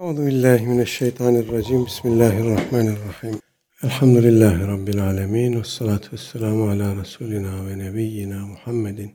[0.00, 1.86] Euzu billahi mineşşeytanirracim.
[1.86, 3.40] Bismillahirrahmanirrahim.
[3.82, 9.14] Elhamdülillahi rabbil alamin ve salatu vesselamu ala resulina ve nebiyyina Muhammedin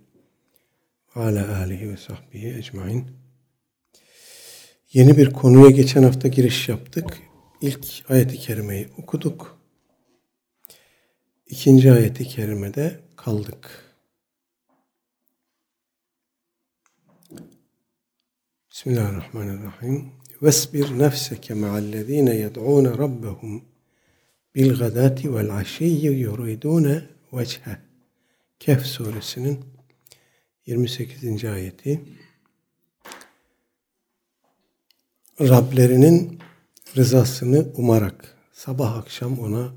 [1.15, 3.07] ve ala alihi ve sahbihi ecmaîn.
[4.93, 7.17] Yeni bir konuya geçen hafta giriş yaptık.
[7.61, 9.59] İlk ayeti kerimeyi okuduk.
[11.47, 13.95] İkinci ayeti kerimede kaldık.
[18.69, 20.24] Bismillahirrahmanirrahim.
[20.45, 23.65] Vesbir nefseke ma'allezine yed'ûne rabbehum
[24.55, 27.03] bil gadati vel aşiyyi yuridûne
[27.33, 27.77] vechhe.
[28.59, 29.65] Kehf suresinin
[30.65, 31.45] 28.
[31.45, 32.01] ayeti.
[35.39, 36.39] Rablerinin
[36.97, 39.73] rızasını umarak sabah akşam ona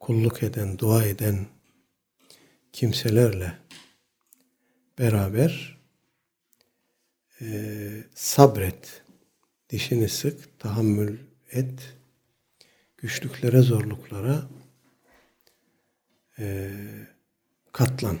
[0.00, 1.46] kulluk eden, dua eden
[2.72, 3.58] kimselerle
[4.98, 5.78] beraber
[7.40, 7.46] e,
[8.14, 9.02] sabret,
[9.70, 11.18] dişini sık, tahammül
[11.52, 11.94] et,
[12.96, 14.48] güçlüklere, zorluklara
[16.38, 16.70] e,
[17.72, 18.18] katlan.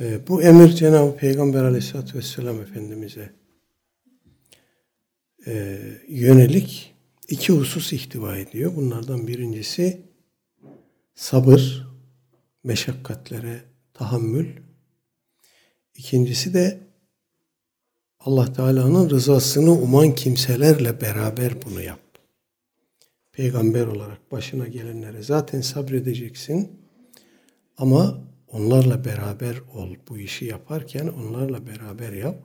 [0.00, 3.32] E, bu emir Cenab-ı Peygamber Aleyhisselatü Vesselam Efendimiz'e
[5.46, 6.94] e, yönelik
[7.28, 8.76] iki husus ihtiva ediyor.
[8.76, 10.02] Bunlardan birincisi
[11.14, 11.88] sabır,
[12.64, 13.62] meşakkatlere
[13.94, 14.56] tahammül.
[15.94, 16.87] İkincisi de
[18.20, 22.00] Allah Teala'nın rızasını uman kimselerle beraber bunu yap.
[23.32, 26.72] Peygamber olarak başına gelenlere zaten sabredeceksin
[27.76, 29.94] ama onlarla beraber ol.
[30.08, 32.36] Bu işi yaparken onlarla beraber yap.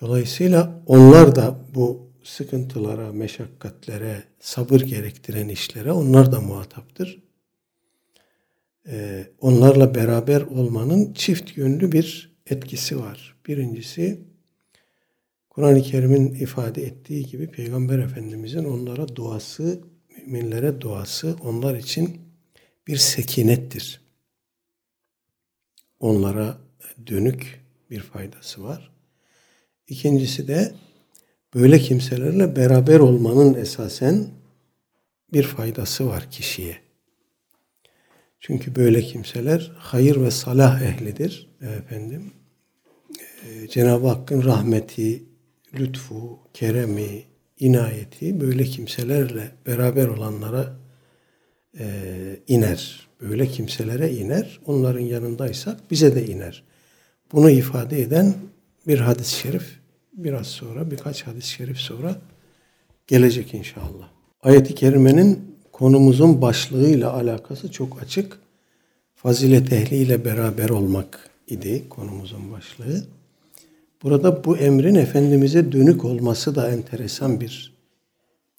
[0.00, 7.22] Dolayısıyla onlar da bu sıkıntılara, meşakkatlere, sabır gerektiren işlere onlar da muhataptır.
[8.88, 13.36] Ee, onlarla beraber olmanın çift yönlü bir etkisi var.
[13.46, 14.20] Birincisi
[15.50, 19.80] Kur'an-ı Kerim'in ifade ettiği gibi Peygamber Efendimizin onlara duası,
[20.16, 22.20] müminlere duası onlar için
[22.86, 24.00] bir sekinettir.
[26.00, 26.58] Onlara
[27.06, 28.90] dönük bir faydası var.
[29.88, 30.74] İkincisi de
[31.54, 34.26] böyle kimselerle beraber olmanın esasen
[35.32, 36.78] bir faydası var kişiye.
[38.40, 42.32] Çünkü böyle kimseler hayır ve salah ehlidir efendim.
[43.46, 45.22] Ee, Cenab-ı Hakk'ın rahmeti,
[45.74, 47.22] lütfu, keremi,
[47.60, 50.76] inayeti böyle kimselerle beraber olanlara
[51.78, 51.86] e,
[52.48, 53.08] iner.
[53.20, 54.60] Böyle kimselere iner.
[54.66, 56.62] Onların yanındaysak bize de iner.
[57.32, 58.34] Bunu ifade eden
[58.86, 59.78] bir hadis-i şerif
[60.12, 62.16] biraz sonra, birkaç hadis-i şerif sonra
[63.06, 64.08] gelecek inşallah.
[64.42, 68.38] Ayet-i kerimenin konumuzun başlığıyla alakası çok açık.
[69.14, 73.06] Fazilet ehliyle beraber olmak idi konumuzun başlığı.
[74.05, 77.73] Burada bu emrin Efendimiz'e dönük olması da enteresan bir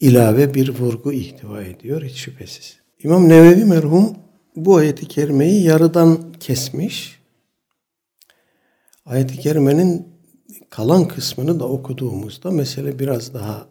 [0.01, 2.79] ilave, bir vurgu ihtiva ediyor hiç şüphesiz.
[3.03, 4.17] İmam Nevevi merhum
[4.57, 7.23] bu ayeti kerimeyi yarıdan kesmiş.
[9.07, 10.09] Ayeti kerimenin
[10.71, 13.67] kalan kısmını da okuduğumuzda mesele biraz daha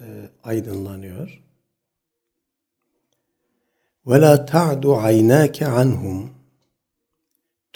[0.00, 0.04] e,
[0.42, 1.44] aydınlanıyor.
[4.06, 6.18] وَلَا تَعْدُ عَيْنَاكَ عَنْهُمْ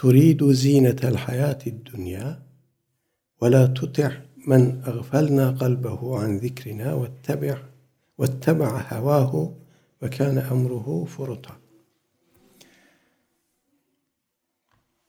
[0.01, 2.29] تُرِيدُ زِينَةَ الْحَيَاةِ الدُّنْيَا
[3.43, 4.11] وَلَا تُطِعْ
[4.51, 7.57] مَنْ أَغْفَلْنَا قَلْبَهُ عَنْ ذِكْرِنَا وَاتَّبِعْ
[8.19, 9.33] وَاتَّبَعَ هَوَاهُ
[10.03, 11.55] وَكَانَ أَمْرُهُ فُرُطًا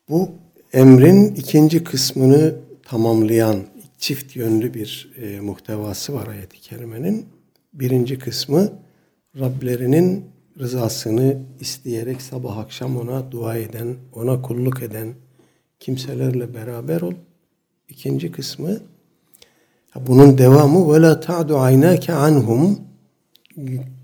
[0.09, 0.31] Bu
[0.73, 3.59] emrin ikinci kısmını tamamlayan
[3.97, 7.25] çift yönlü bir e, muhtevası var ayet-i kerimenin.
[7.73, 8.69] Birinci kısmı
[9.39, 10.25] Rablerinin
[10.59, 15.13] rızasını isteyerek sabah akşam ona dua eden, ona kulluk eden
[15.79, 17.13] kimselerle beraber ol.
[17.88, 18.80] İkinci kısmı
[19.96, 22.80] bunun devamı ve la ta'du aynake anhum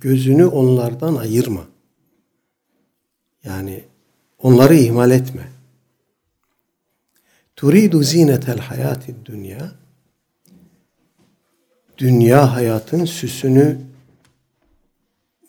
[0.00, 1.64] gözünü onlardan ayırma.
[3.44, 3.84] Yani
[4.38, 5.48] onları ihmal etme.
[7.56, 9.72] Turidu zinetel hayati dünya
[11.99, 13.78] dünya hayatın süsünü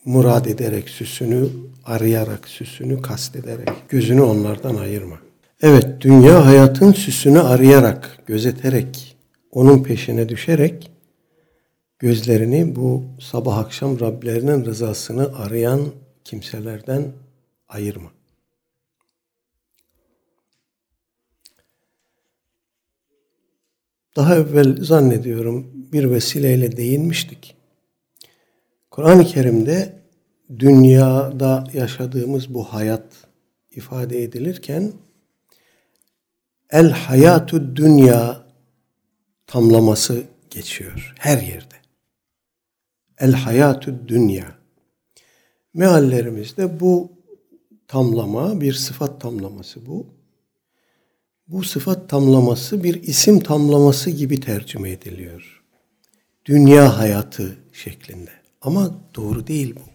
[0.05, 1.49] murad ederek, süsünü
[1.85, 5.19] arayarak, süsünü kastederek gözünü onlardan ayırma.
[5.63, 9.17] Evet, dünya hayatın süsünü arayarak, gözeterek,
[9.51, 10.91] onun peşine düşerek
[11.99, 15.81] gözlerini bu sabah akşam Rablerinin rızasını arayan
[16.23, 17.11] kimselerden
[17.67, 18.11] ayırma.
[24.15, 27.55] Daha evvel zannediyorum bir vesileyle değinmiştik.
[28.91, 29.93] Kur'an-ı Kerim'de
[30.59, 33.05] dünyada yaşadığımız bu hayat
[33.71, 34.93] ifade edilirken
[36.71, 38.45] el hayatu dünya
[39.47, 41.75] tamlaması geçiyor her yerde.
[43.17, 44.55] El hayatü dünya.
[45.73, 47.11] Meallerimizde bu
[47.87, 50.07] tamlama bir sıfat tamlaması bu.
[51.47, 55.63] Bu sıfat tamlaması bir isim tamlaması gibi tercüme ediliyor.
[56.45, 58.31] Dünya hayatı şeklinde.
[58.61, 59.91] Ama doğru değil bu.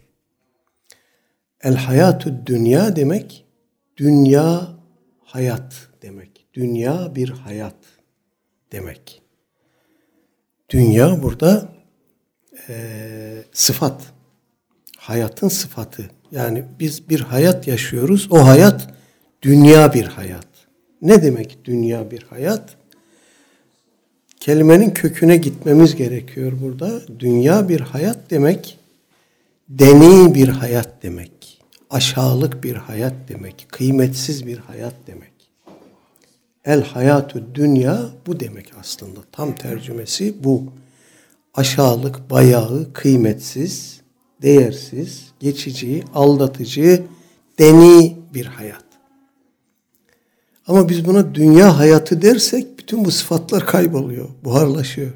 [1.60, 3.44] El hayatü dünya demek
[3.96, 4.68] dünya
[5.24, 6.35] hayat demek.
[6.56, 7.74] Dünya bir hayat
[8.72, 9.22] demek.
[10.70, 11.68] Dünya burada
[12.68, 12.74] e,
[13.52, 14.02] sıfat.
[14.98, 16.10] Hayatın sıfatı.
[16.30, 18.28] Yani biz bir hayat yaşıyoruz.
[18.30, 18.94] O hayat
[19.42, 20.46] dünya bir hayat.
[21.02, 22.76] Ne demek dünya bir hayat?
[24.40, 27.00] Kelimenin köküne gitmemiz gerekiyor burada.
[27.18, 28.78] Dünya bir hayat demek,
[29.68, 31.60] deni bir hayat demek,
[31.90, 35.35] aşağılık bir hayat demek, kıymetsiz bir hayat demek.
[36.66, 39.20] El hayatü dünya bu demek aslında.
[39.32, 40.62] Tam tercümesi bu.
[41.54, 44.00] Aşağılık, bayağı, kıymetsiz,
[44.42, 47.02] değersiz, geçici, aldatıcı,
[47.58, 48.84] deni bir hayat.
[50.66, 55.12] Ama biz buna dünya hayatı dersek bütün bu sıfatlar kayboluyor, buharlaşıyor.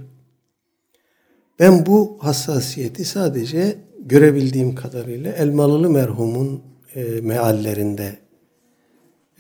[1.59, 6.63] Ben bu hassasiyeti sadece görebildiğim kadarıyla Elmalılı merhumun
[6.95, 8.19] e, meallerinde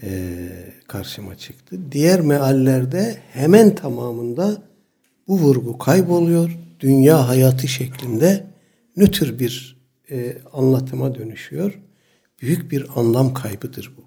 [0.02, 0.48] e,
[0.88, 1.76] karşıma çıktı.
[1.92, 4.62] Diğer meallerde hemen tamamında
[5.28, 6.58] bu vurgu kayboluyor.
[6.80, 8.46] Dünya hayatı şeklinde
[8.96, 9.76] nötr bir
[10.10, 11.78] e, anlatıma dönüşüyor.
[12.42, 14.02] Büyük bir anlam kaybıdır bu.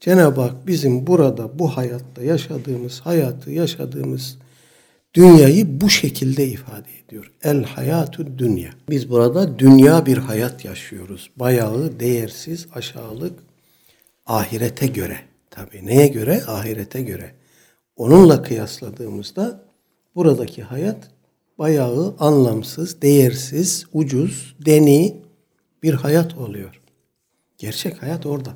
[0.00, 4.38] Cenab-ı Hak bizim burada bu hayatta yaşadığımız hayatı yaşadığımız
[5.14, 7.32] dünyayı bu şekilde ifade ediyor.
[7.42, 8.70] El hayatü dünya.
[8.90, 11.30] Biz burada dünya bir hayat yaşıyoruz.
[11.36, 13.38] Bayağı değersiz, aşağılık,
[14.26, 15.18] ahirete göre.
[15.50, 16.42] Tabi neye göre?
[16.46, 17.34] Ahirete göre.
[17.96, 19.64] Onunla kıyasladığımızda
[20.14, 21.10] buradaki hayat
[21.58, 25.16] bayağı anlamsız, değersiz, ucuz, deni
[25.82, 26.80] bir hayat oluyor.
[27.58, 28.54] Gerçek hayat orada.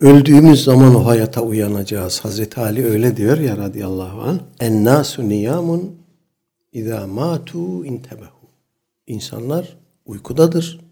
[0.00, 2.24] Öldüğümüz zaman o hayata uyanacağız.
[2.24, 4.40] Hazreti Ali öyle diyor ya radıyallahu anh.
[4.60, 5.96] En nasu niyamun
[6.72, 8.48] izâ mâtu intebehu.
[9.06, 9.76] İnsanlar
[10.06, 10.87] uykudadır.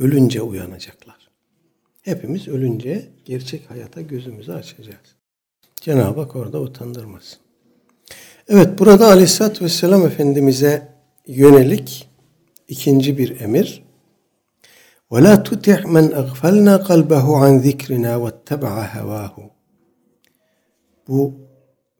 [0.00, 1.30] Ölünce uyanacaklar.
[2.02, 5.16] Hepimiz ölünce gerçek hayata gözümüzü açacağız.
[5.80, 7.38] Cenab-ı Hak orada utandırmasın.
[8.48, 10.88] Evet burada Aleyhisselatü Vesselam Efendimiz'e
[11.26, 12.08] yönelik
[12.68, 13.86] ikinci bir emir.
[15.10, 19.50] وَلَا تُتِعْ مَنْ اَغْفَلْنَا قَلْبَهُ عَنْ ذِكْرِنَا وَاتَّبَعَ هَوَاهُ
[21.08, 21.34] Bu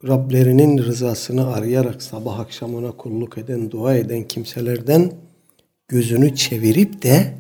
[0.09, 5.12] Rablerinin rızasını arayarak sabah akşam ona kulluk eden, dua eden kimselerden
[5.88, 7.35] gözünü çevirip de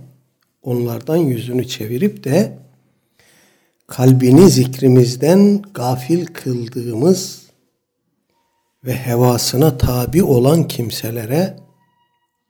[0.61, 2.57] onlardan yüzünü çevirip de
[3.87, 7.41] kalbini zikrimizden gafil kıldığımız
[8.85, 11.57] ve hevasına tabi olan kimselere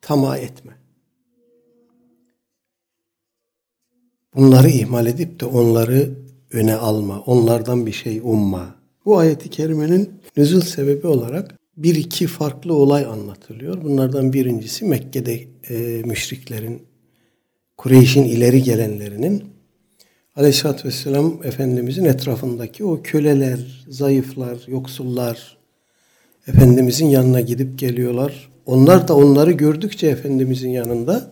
[0.01, 0.71] tamah etme.
[4.35, 6.09] Bunları ihmal edip de onları
[6.51, 7.19] öne alma.
[7.19, 8.75] Onlardan bir şey umma.
[9.05, 13.83] Bu ayeti kerimenin nüzul sebebi olarak bir iki farklı olay anlatılıyor.
[13.83, 16.81] Bunlardan birincisi Mekke'de e, müşriklerin,
[17.81, 19.43] Kureyş'in ileri gelenlerinin
[20.35, 25.57] Aleyhisselatü Vesselam Efendimizin etrafındaki o köleler, zayıflar, yoksullar
[26.47, 28.49] Efendimizin yanına gidip geliyorlar.
[28.65, 31.31] Onlar da onları gördükçe Efendimizin yanında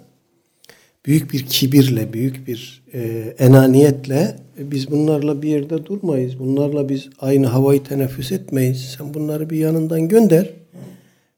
[1.06, 3.00] büyük bir kibirle, büyük bir e,
[3.40, 6.40] enaniyetle e, biz bunlarla bir yerde durmayız.
[6.40, 8.96] Bunlarla biz aynı havayı teneffüs etmeyiz.
[8.98, 10.50] Sen bunları bir yanından gönder.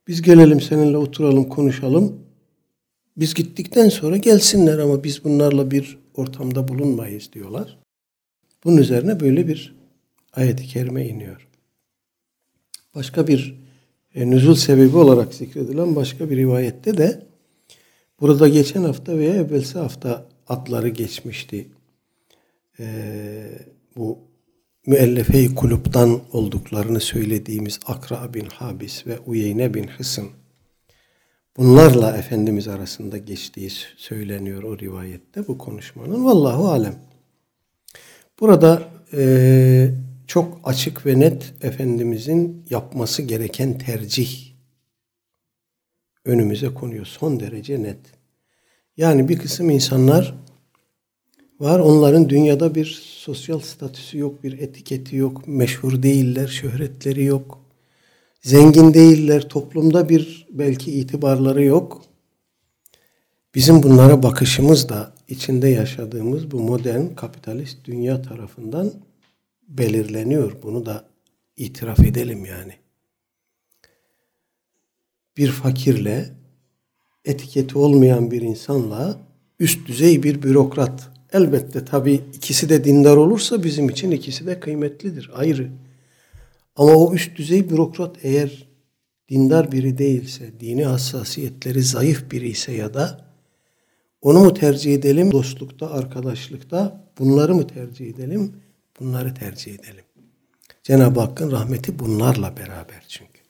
[0.08, 2.22] Biz gelelim seninle oturalım, konuşalım.
[3.18, 7.78] Biz gittikten sonra gelsinler ama biz bunlarla bir ortamda bulunmayız diyorlar.
[8.64, 9.76] Bunun üzerine böyle bir
[10.34, 11.48] ayet-i kerime iniyor.
[12.96, 13.56] Başka bir
[14.16, 17.32] e, nüzul sebebi olarak zikredilen başka bir rivayette de
[18.22, 21.68] Burada geçen hafta veya evvelsi hafta atları geçmişti.
[22.80, 23.60] Ee,
[23.96, 24.20] bu
[24.86, 30.30] müellefe-i kulüpten olduklarını söylediğimiz Akra bin Habis ve Uyeyne bin Hısın
[31.62, 36.26] bunlarla Efendimiz arasında geçtiği söyleniyor o rivayette bu konuşmanın.
[36.26, 36.96] Vallahu alem.
[38.40, 39.92] Burada e,
[40.28, 44.54] çok açık ve net Efendimizin yapması gereken tercih
[46.26, 47.06] önümüze konuyor.
[47.06, 48.00] Son derece net.
[48.98, 50.36] Yani bir kısım insanlar
[51.60, 51.80] var.
[51.80, 57.61] Onların dünyada bir sosyal statüsü yok, bir etiketi yok, meşhur değiller, şöhretleri yok.
[58.42, 62.02] Zengin değiller, toplumda bir belki itibarları yok.
[63.56, 68.94] Bizim bunlara bakışımız da içinde yaşadığımız bu modern kapitalist dünya tarafından
[69.68, 70.56] belirleniyor.
[70.64, 71.06] Bunu da
[71.58, 72.74] itiraf edelim yani.
[75.38, 76.30] Bir fakirle
[77.26, 79.20] etiketi olmayan bir insanla
[79.60, 81.10] üst düzey bir bürokrat.
[81.34, 85.32] Elbette tabii ikisi de dindar olursa bizim için ikisi de kıymetlidir.
[85.34, 85.72] Ayrı.
[86.82, 88.68] Ama o üst düzey bürokrat eğer
[89.30, 93.26] dindar biri değilse, dini hassasiyetleri zayıf biri ise ya da
[94.22, 97.08] onu mu tercih edelim dostlukta, arkadaşlıkta?
[97.20, 98.56] Bunları mı tercih edelim?
[99.00, 100.04] Bunları tercih edelim.
[100.84, 103.42] Cenab-ı Hakk'ın rahmeti bunlarla beraber çünkü.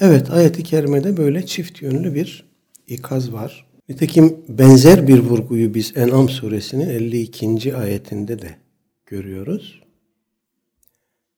[0.00, 2.44] Evet ayeti kerimede böyle çift yönlü bir
[2.86, 3.66] ikaz var.
[3.88, 7.76] Nitekim benzer bir vurguyu biz En'am suresinin 52.
[7.76, 8.56] ayetinde de
[9.06, 9.85] görüyoruz.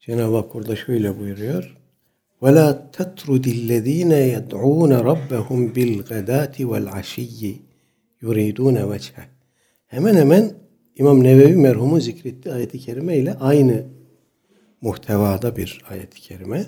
[0.08, 1.78] Cenab-ı Hak orada şöyle buyuruyor.
[2.42, 7.56] وَلَا تَتْرُدِ الَّذ۪ينَ يَدْعُونَ رَبَّهُمْ بِالْغَدَاتِ وَالْعَشِيِّ
[8.22, 9.24] يُرِيدُونَ وَجْهَهِ
[9.88, 10.52] Hemen hemen
[10.96, 13.84] İmam Nevevi merhumun zikrettiği ayeti kerime ile aynı
[14.82, 16.66] muhtevada bir ayeti kerime.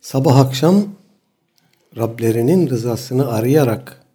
[0.00, 0.84] Sabah akşam
[1.96, 4.06] Rablerinin rızasını arayarak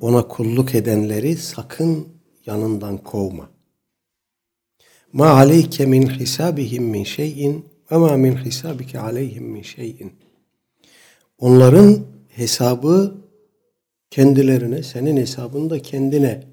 [0.00, 2.08] ona kulluk edenleri sakın
[2.46, 3.50] yanından kovma.
[5.17, 10.13] Ma aleyke min hisabihim min şeyin ve ma min hisabike aleyhim min şeyin.
[11.39, 13.15] Onların hesabı
[14.11, 16.43] kendilerine, senin hesabın da kendine.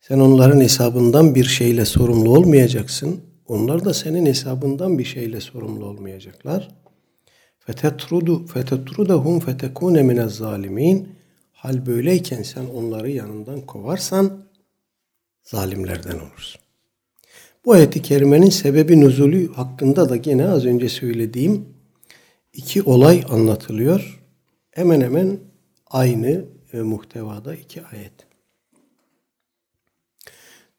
[0.00, 3.20] Sen onların hesabından bir şeyle sorumlu olmayacaksın.
[3.46, 6.68] Onlar da senin hesabından bir şeyle sorumlu olmayacaklar.
[7.58, 11.08] Fetetrudu fetetrudahum fetekune minez zalimin.
[11.52, 14.44] Hal böyleyken sen onları yanından kovarsan
[15.42, 16.59] zalimlerden olursun.
[17.64, 21.68] Bu ayeti kerimenin sebebi nüzulü hakkında da gene az önce söylediğim
[22.52, 24.20] iki olay anlatılıyor.
[24.70, 25.38] Hemen hemen
[25.86, 28.12] aynı e, muhtevada iki ayet.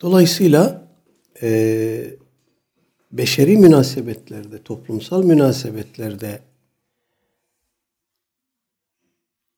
[0.02, 0.88] Dolayısıyla
[1.42, 2.18] e,
[3.12, 6.40] beşeri münasebetlerde, toplumsal münasebetlerde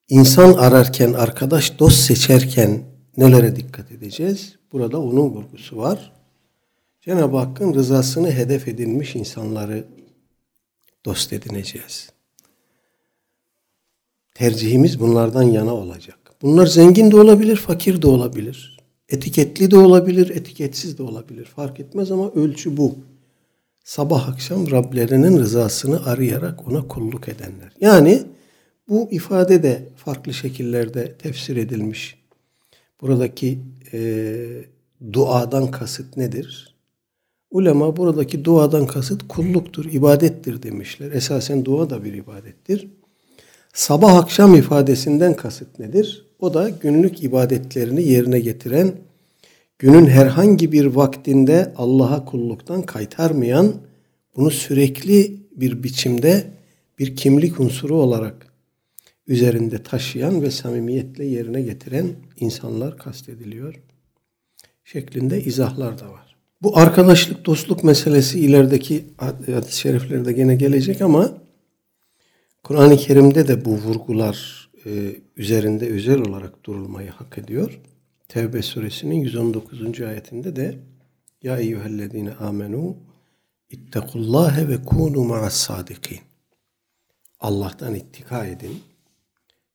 [0.09, 2.83] insan ararken, arkadaş, dost seçerken
[3.17, 4.55] nelere dikkat edeceğiz?
[4.71, 6.22] Burada onun vurgusu var.
[7.05, 9.85] Cenab-ı Hakk'ın rızasını hedef edilmiş insanları
[11.05, 12.09] dost edineceğiz.
[14.33, 16.17] Tercihimiz bunlardan yana olacak.
[16.41, 18.77] Bunlar zengin de olabilir, fakir de olabilir.
[19.09, 21.45] Etiketli de olabilir, etiketsiz de olabilir.
[21.45, 22.95] Fark etmez ama ölçü bu.
[23.83, 27.73] Sabah akşam Rablerinin rızasını arayarak ona kulluk edenler.
[27.81, 28.23] Yani
[28.89, 32.23] bu ifade de farklı şekillerde tefsir edilmiş.
[33.01, 33.59] Buradaki
[33.93, 34.35] e,
[35.13, 36.72] duadan kasıt nedir?
[37.53, 41.11] Ulema buradaki duadan kasıt kulluktur, ibadettir demişler.
[41.11, 42.87] Esasen dua da bir ibadettir.
[43.73, 46.25] Sabah akşam ifadesinden kasıt nedir?
[46.39, 48.93] O da günlük ibadetlerini yerine getiren,
[49.79, 53.73] günün herhangi bir vaktinde Allah'a kulluktan kaytarmayan,
[54.35, 56.43] bunu sürekli bir biçimde
[56.99, 58.47] bir kimlik unsuru olarak
[59.27, 62.07] üzerinde taşıyan ve samimiyetle yerine getiren
[62.39, 63.75] insanlar kastediliyor.
[64.85, 66.22] Şeklinde izahlar da var.
[66.63, 71.33] Bu arkadaşlık, dostluk meselesi ilerideki hadis-i şeriflerde gene gelecek ama
[72.63, 77.79] Kur'an-ı Kerim'de de bu vurgular e, üzerinde özel olarak durulmayı hak ediyor.
[78.27, 80.01] Tevbe suresinin 119.
[80.01, 80.79] ayetinde de
[81.41, 82.97] Ya eyyühellezine amenu
[83.69, 86.19] ittekullâhe ve kûnû ma'as sadikin.
[87.39, 88.83] Allah'tan ittika edin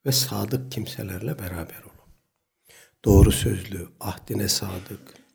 [0.07, 2.12] ve sadık kimselerle beraber olun.
[3.04, 5.27] Doğru sözlü, ahdine sadık.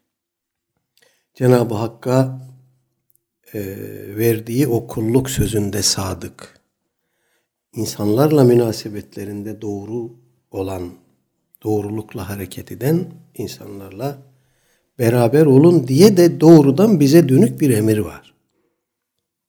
[1.34, 2.40] Cenab-ı Hakk'a
[3.54, 3.60] e,
[4.18, 6.60] verdiği o kulluk sözünde sadık.
[7.76, 10.12] İnsanlarla münasebetlerinde doğru
[10.52, 10.92] olan,
[11.64, 14.18] doğrulukla hareket eden insanlarla
[15.00, 18.34] beraber olun diye de doğrudan bize dönük bir emir var.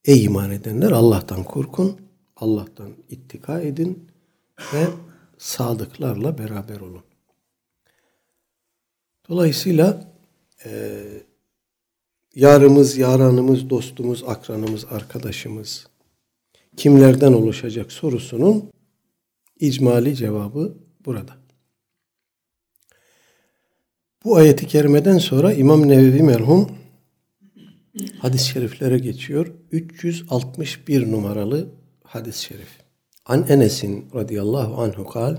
[0.05, 2.01] Ey iman edenler Allah'tan korkun,
[2.35, 4.07] Allah'tan ittika edin
[4.73, 4.87] ve
[5.37, 7.03] sadıklarla beraber olun.
[9.29, 10.13] Dolayısıyla
[10.65, 11.01] e,
[12.35, 15.87] yarımız, yaranımız, dostumuz, akranımız, arkadaşımız
[16.77, 18.71] kimlerden oluşacak sorusunun
[19.59, 21.37] icmali cevabı burada.
[24.23, 26.71] Bu ayeti kerimeden sonra İmam Nevevi merhum
[28.19, 29.53] hadis-i şeriflere geçiyor.
[29.71, 31.69] 361 numaralı
[32.03, 32.69] hadis-i şerif.
[33.25, 35.37] An Enes'in radıyallahu anhu kal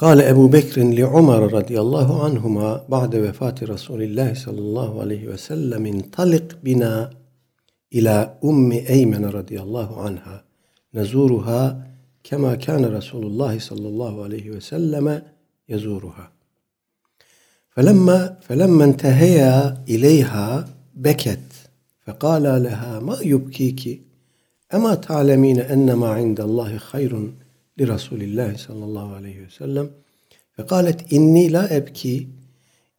[0.00, 5.86] قال أبو بكر لعمر رضي الله عنهما بعد وفاة رسول الله صلى الله عليه وسلم
[5.86, 7.10] انطلق بنا
[7.94, 10.44] إلى أم أيمن رضي الله عنها
[10.94, 11.86] نزورها
[12.24, 15.22] كما كان رسول الله صلى الله عليه وسلم
[15.68, 16.32] يزورها
[17.70, 21.52] فلما فلما انتهيا إليها بكت
[22.06, 24.02] فقال لها ما يبكيك
[24.74, 27.32] أما تعلمين أن ما عند الله خير
[27.81, 29.91] لرسول الله صلى الله عليه وسلم
[30.57, 32.27] فقالت إني لا أبكي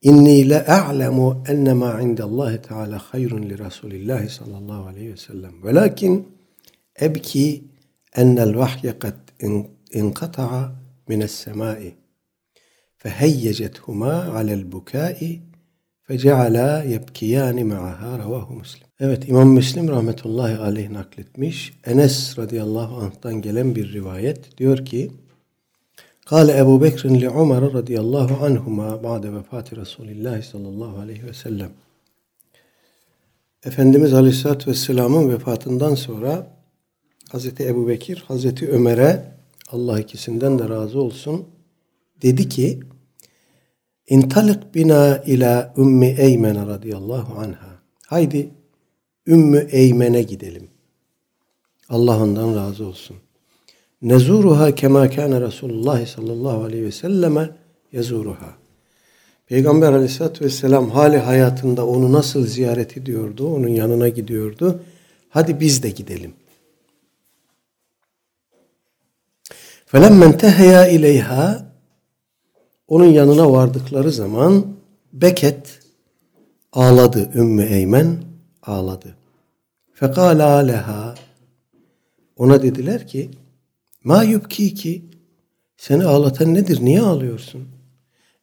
[0.07, 5.65] إني لا أعلم أن ما عند الله تعالى خير لرسول الله صلى الله عليه وسلم
[5.65, 6.25] ولكن
[6.99, 7.63] أبكي
[8.19, 9.31] أن الوحي قد
[9.97, 10.73] انقطع
[11.09, 11.93] من السماء
[12.99, 15.41] فهيجتهما على البكاء
[16.09, 18.87] فeceala yebkiyani ma'aha ravahu Müslim.
[19.01, 21.73] Evet İmam Müslim rahmetullahi aleyh nakletmiş.
[21.87, 25.11] Enes radıyallahu anh'tan gelen bir rivayet diyor ki
[26.27, 31.71] Kale Ebu Bekir'in li Umar radıyallahu anhuma ba'de vefati Resulillah sallallahu aleyhi ve sellem.
[33.65, 36.47] Efendimiz Aleyhisselatü Vesselam'ın vefatından sonra
[37.33, 39.33] Hazreti Ebu Bekir, Hazreti Ömer'e
[39.69, 41.45] Allah ikisinden de razı olsun
[42.23, 42.81] dedi ki
[44.08, 47.80] İntalik bina ila Ümmü Eymen radıyallahu anha.
[48.06, 48.50] Haydi
[49.28, 50.70] Ümmü Eymen'e gidelim.
[51.90, 53.18] Allah ondan razı olsun.
[54.02, 57.50] Nezuruha kema kana Resulullah sallallahu aleyhi ve selleme
[57.92, 58.58] yezuruha.
[59.48, 64.84] Peygamber aleyhissalatü vesselam hali hayatında onu nasıl ziyaret ediyordu, onun yanına gidiyordu.
[65.30, 66.34] Hadi biz de gidelim.
[69.92, 71.68] فَلَمَّ انْتَهَيَا اِلَيْهَا
[72.89, 74.67] onun yanına vardıkları zaman
[75.13, 75.81] Beket
[76.73, 77.31] ağladı.
[77.35, 78.17] Ümmü Eymen
[78.63, 79.17] ağladı.
[79.93, 81.15] Fekala leha
[82.37, 83.31] ona dediler ki
[84.05, 85.05] ma ki
[85.77, 86.79] seni ağlatan nedir?
[86.85, 87.69] Niye ağlıyorsun?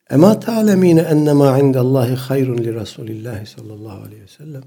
[0.09, 4.63] Ema ta'lemine ennema indallahi hayrun li Resulillahi sallallahu aleyhi ve sellem.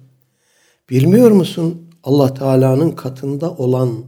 [0.91, 4.05] Bilmiyor musun Allah Teala'nın katında olan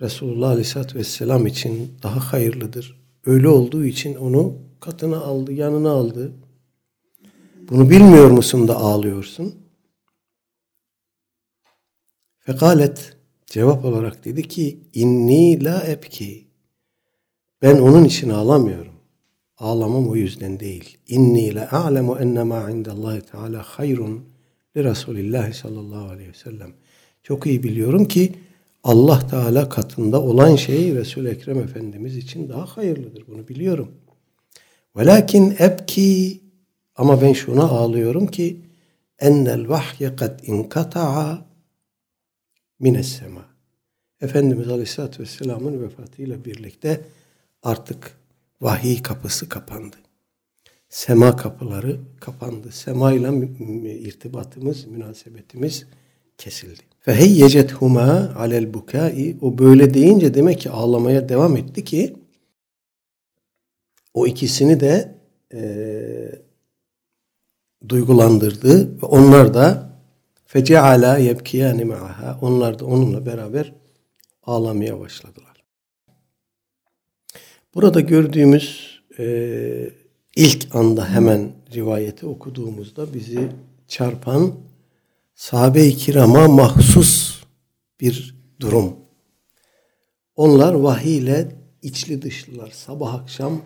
[0.00, 3.03] Resulullah Aleyhisselatü Vesselam için daha hayırlıdır.
[3.26, 6.32] Öyle olduğu için onu katına aldı, yanına aldı.
[7.70, 9.54] Bunu bilmiyor musun da ağlıyorsun?
[12.38, 13.16] Fekalet
[13.46, 16.48] cevap olarak dedi ki inni la ebki.
[17.62, 18.94] Ben onun için ağlamıyorum.
[19.58, 20.98] Ağlamam o yüzden değil.
[21.08, 24.24] İnni la a'lemu enne ma indallahi teala hayrun
[24.76, 26.72] li Resulillah sallallahu aleyhi ve sellem.
[27.22, 28.32] Çok iyi biliyorum ki
[28.84, 33.24] Allah Teala katında olan şey Resul Ekrem Efendimiz için daha hayırlıdır.
[33.28, 33.92] Bunu biliyorum.
[34.96, 36.40] Velakin ebki
[36.96, 38.60] ama ben şuna ağlıyorum ki
[39.18, 41.46] ennel vahye kad inkata'a
[42.78, 43.44] mines sema.
[44.20, 47.00] Efendimiz Aleyhisselatü Vesselam'ın vefatıyla birlikte
[47.62, 48.18] artık
[48.60, 49.96] vahiy kapısı kapandı.
[50.88, 52.72] Sema kapıları kapandı.
[52.72, 53.28] Sema ile
[53.98, 55.86] irtibatımız, münasebetimiz
[56.38, 56.93] kesildi.
[57.04, 62.16] Feheyyecet huma alel bukai o böyle deyince demek ki ağlamaya devam etti ki
[64.14, 65.14] o ikisini de
[65.54, 65.62] e,
[67.88, 69.90] duygulandırdı ve onlar da
[70.46, 73.72] feceala yebkiyani ma'aha onlar da onunla beraber
[74.42, 75.64] ağlamaya başladılar.
[77.74, 79.26] Burada gördüğümüz e,
[80.36, 83.48] ilk anda hemen rivayeti okuduğumuzda bizi
[83.88, 84.54] çarpan
[85.34, 87.42] sahabe-i kirama mahsus
[88.00, 88.96] bir durum.
[90.36, 91.48] Onlar vahiy ile
[91.82, 92.70] içli dışlılar.
[92.70, 93.62] Sabah akşam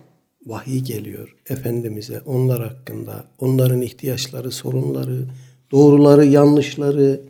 [0.46, 3.24] vahiy geliyor Efendimiz'e onlar hakkında.
[3.38, 5.26] Onların ihtiyaçları, sorunları,
[5.70, 7.20] doğruları, yanlışları,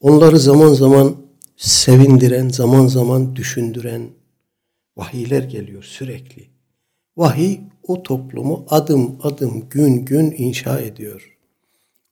[0.00, 1.16] onları zaman zaman
[1.56, 4.10] sevindiren, zaman zaman düşündüren
[4.96, 6.46] vahiyler geliyor sürekli.
[7.16, 11.37] Vahiy o toplumu adım adım gün gün inşa ediyor.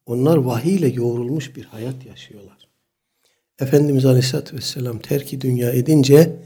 [0.07, 2.69] Onlar vahiy ile yoğrulmuş bir hayat yaşıyorlar.
[3.59, 6.37] Efendimiz Aleyhisselatü Vesselam terki dünya edince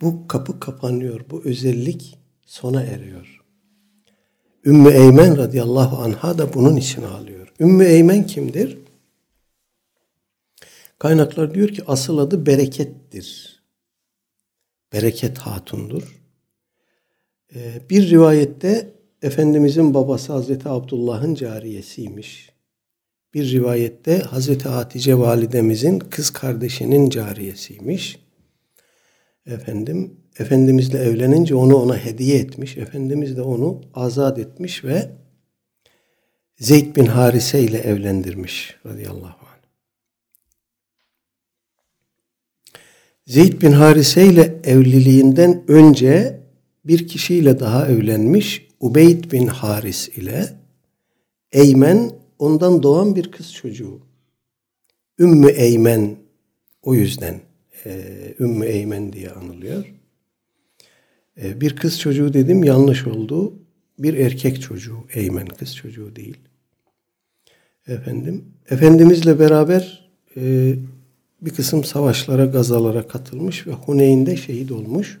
[0.00, 1.24] bu kapı kapanıyor.
[1.30, 3.44] Bu özellik sona eriyor.
[4.64, 7.52] Ümmü Eymen radıyallahu anha da bunun için ağlıyor.
[7.60, 8.78] Ümmü Eymen kimdir?
[10.98, 13.58] Kaynaklar diyor ki asıl adı Bereket'tir.
[14.92, 16.22] Bereket Hatun'dur.
[17.54, 22.50] Ee, bir rivayette Efendimizin babası Hazreti Abdullah'ın cariyesiymiş.
[23.34, 28.18] Bir rivayette Hazreti Hatice validemizin kız kardeşinin cariyesiymiş.
[29.46, 32.76] Efendim Efendimizle evlenince onu ona hediye etmiş.
[32.76, 35.10] Efendimiz de onu azat etmiş ve
[36.58, 39.58] Zeyd bin Harise ile evlendirmiş radıyallahu anh.
[43.26, 46.40] Zeyd bin Harise ile evliliğinden önce
[46.84, 48.67] bir kişiyle daha evlenmiş.
[48.80, 50.48] Ubeyd bin Haris ile
[51.52, 54.00] Eymen ondan doğan bir kız çocuğu.
[55.18, 56.16] Ümmü Eymen
[56.82, 57.40] o yüzden
[57.84, 58.04] e,
[58.40, 59.94] Ümmü Eymen diye anılıyor.
[61.42, 63.54] E, bir kız çocuğu dedim yanlış oldu.
[63.98, 66.38] Bir erkek çocuğu Eymen kız çocuğu değil.
[67.86, 70.74] Efendim, Efendimizle beraber e,
[71.40, 75.20] bir kısım savaşlara, gazalara katılmış ve Huneyn'de şehit olmuş.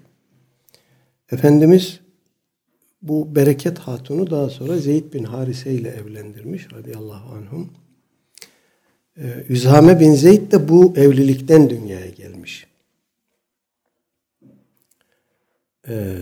[1.32, 2.00] Efendimiz
[3.02, 7.70] bu Bereket Hatun'u daha sonra Zeyd bin Harise ile evlendirmiş radıyallahu anhum.
[9.16, 12.66] Ee, Üzhame bin Zeyd de bu evlilikten dünyaya gelmiş.
[15.88, 16.16] Ee,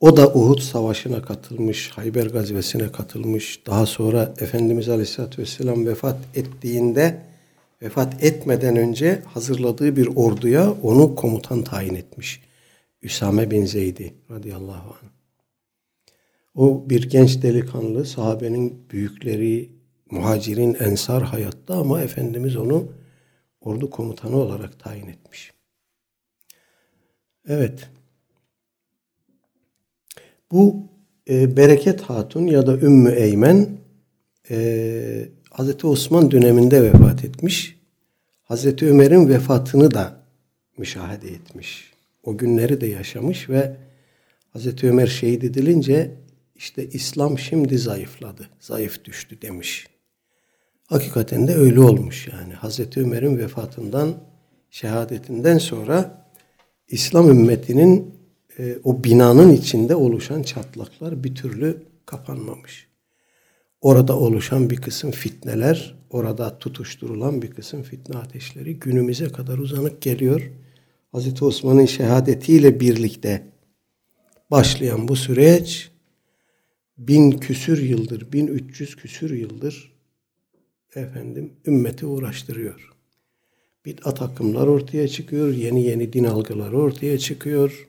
[0.00, 3.66] o da Uhud Savaşı'na katılmış, Hayber Gazvesi'ne katılmış.
[3.66, 7.22] Daha sonra Efendimiz Aleyhisselatü Vesselam vefat ettiğinde,
[7.82, 12.42] vefat etmeden önce hazırladığı bir orduya onu komutan tayin etmiş.
[13.02, 15.13] Üsame bin Zeyd'i radıyallahu anh.
[16.54, 19.72] O bir genç delikanlı, sahabenin büyükleri,
[20.10, 22.92] muhacirin, ensar hayatta ama Efendimiz onu
[23.60, 25.52] ordu komutanı olarak tayin etmiş.
[27.48, 27.88] Evet.
[30.50, 30.88] Bu
[31.28, 33.78] e, Bereket Hatun ya da Ümmü Eymen
[34.50, 35.84] e, Hz.
[35.84, 37.78] Osman döneminde vefat etmiş.
[38.50, 38.82] Hz.
[38.82, 40.24] Ömer'in vefatını da
[40.78, 41.92] müşahede etmiş.
[42.22, 43.76] O günleri de yaşamış ve
[44.54, 44.84] Hz.
[44.84, 46.23] Ömer şehit edilince
[46.54, 49.86] işte İslam şimdi zayıfladı, zayıf düştü demiş.
[50.86, 52.52] Hakikaten de öyle olmuş yani.
[52.52, 54.14] Hazreti Ömer'in vefatından,
[54.70, 56.28] şehadetinden sonra
[56.88, 58.14] İslam ümmetinin
[58.58, 62.88] e, o binanın içinde oluşan çatlaklar bir türlü kapanmamış.
[63.80, 70.50] Orada oluşan bir kısım fitneler, orada tutuşturulan bir kısım fitne ateşleri günümüze kadar uzanıp geliyor.
[71.12, 73.46] Hazreti Osman'ın şehadetiyle birlikte
[74.50, 75.90] başlayan bu süreç
[76.98, 79.92] bin küsür yıldır, bin üç yüz küsür yıldır
[80.94, 82.90] efendim ümmeti uğraştırıyor.
[83.84, 87.88] Bid'at akımlar ortaya çıkıyor, yeni yeni din algıları ortaya çıkıyor.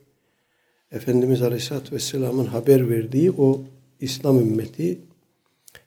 [0.91, 3.63] Efendimiz Aleyhisselatü Vesselam'ın haber verdiği o
[4.00, 5.00] İslam ümmeti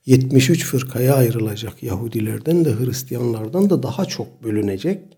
[0.07, 1.83] 73 fırkaya ayrılacak.
[1.83, 5.18] Yahudilerden de Hristiyanlardan da daha çok bölünecek.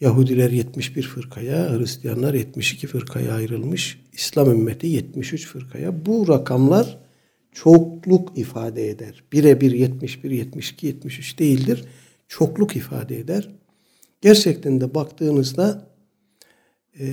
[0.00, 4.00] Yahudiler 71 fırkaya, Hristiyanlar 72 fırkaya ayrılmış.
[4.12, 6.06] İslam ümmeti 73 fırkaya.
[6.06, 6.98] Bu rakamlar
[7.52, 9.24] çokluk ifade eder.
[9.32, 11.84] Birebir 71, 72, 73 değildir.
[12.28, 13.48] Çokluk ifade eder.
[14.20, 15.88] Gerçekten de baktığınızda
[17.00, 17.06] e,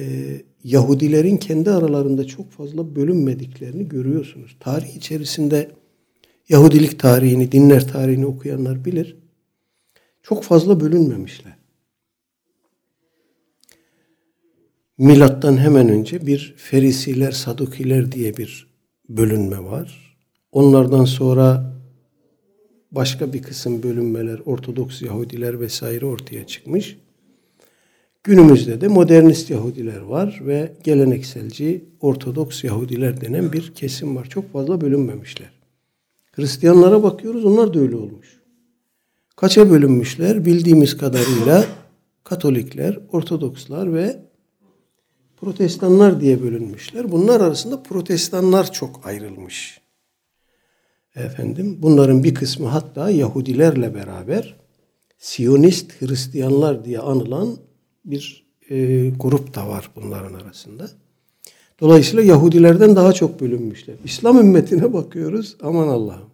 [0.64, 4.58] Yahudilerin kendi aralarında çok fazla bölünmediklerini görüyorsunuz.
[4.60, 5.72] Tarih içerisinde
[6.50, 9.18] Yahudilik tarihini, dinler tarihini okuyanlar bilir.
[10.24, 11.63] Çok fazla bölünmemişler.
[14.98, 18.68] Milattan hemen önce bir Ferisiler, Sadukiler diye bir
[19.10, 20.18] bölünme var.
[20.52, 21.74] Onlardan sonra
[22.92, 26.98] başka bir kısım bölünmeler, Ortodoks Yahudiler vesaire ortaya çıkmış.
[28.24, 34.30] Günümüzde de modernist Yahudiler var ve gelenekselci Ortodoks Yahudiler denen bir kesim var.
[34.30, 35.50] Çok fazla bölünmemişler.
[36.32, 38.42] Hristiyanlara bakıyoruz onlar da öyle olmuş.
[39.36, 40.46] Kaça bölünmüşler?
[40.46, 41.66] Bildiğimiz kadarıyla
[42.24, 44.23] Katolikler, Ortodokslar ve
[45.44, 47.12] Protestanlar diye bölünmüşler.
[47.12, 49.82] Bunlar arasında protestanlar çok ayrılmış.
[51.16, 54.56] Efendim bunların bir kısmı hatta Yahudilerle beraber
[55.18, 57.58] Siyonist Hristiyanlar diye anılan
[58.06, 60.90] bir e, grup da var bunların arasında.
[61.80, 63.96] Dolayısıyla Yahudilerden daha çok bölünmüşler.
[64.06, 66.30] İslam ümmetine bakıyoruz aman Allah'ım.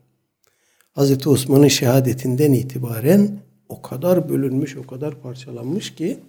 [0.97, 1.27] Hz.
[1.27, 6.19] Osman'ın şehadetinden itibaren o kadar bölünmüş, o kadar parçalanmış ki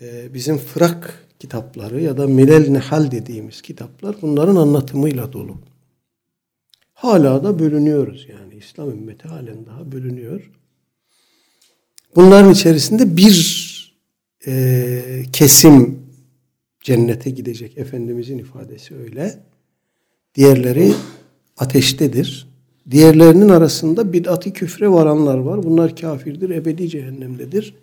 [0.00, 5.56] e, bizim fırak kitapları ya da Milel Nehal dediğimiz kitaplar bunların anlatımıyla dolu.
[6.94, 8.54] Hala da bölünüyoruz yani.
[8.54, 10.50] İslam ümmeti halen daha bölünüyor.
[12.16, 13.36] Bunların içerisinde bir
[14.46, 15.98] e, kesim
[16.80, 17.78] cennete gidecek.
[17.78, 19.38] Efendimizin ifadesi öyle.
[20.34, 20.92] Diğerleri
[21.58, 22.48] ateştedir.
[22.90, 25.62] Diğerlerinin arasında bid'ati küfre varanlar var.
[25.62, 27.74] Bunlar kafirdir, ebedi cehennemdedir.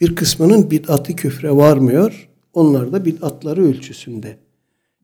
[0.00, 2.29] Bir kısmının bid'ati küfre varmıyor.
[2.52, 4.38] Onlar da bid'atları ölçüsünde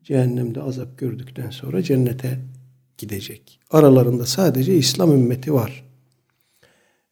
[0.03, 2.39] cehennemde azap gördükten sonra cennete
[2.97, 3.59] gidecek.
[3.69, 5.83] Aralarında sadece İslam ümmeti var.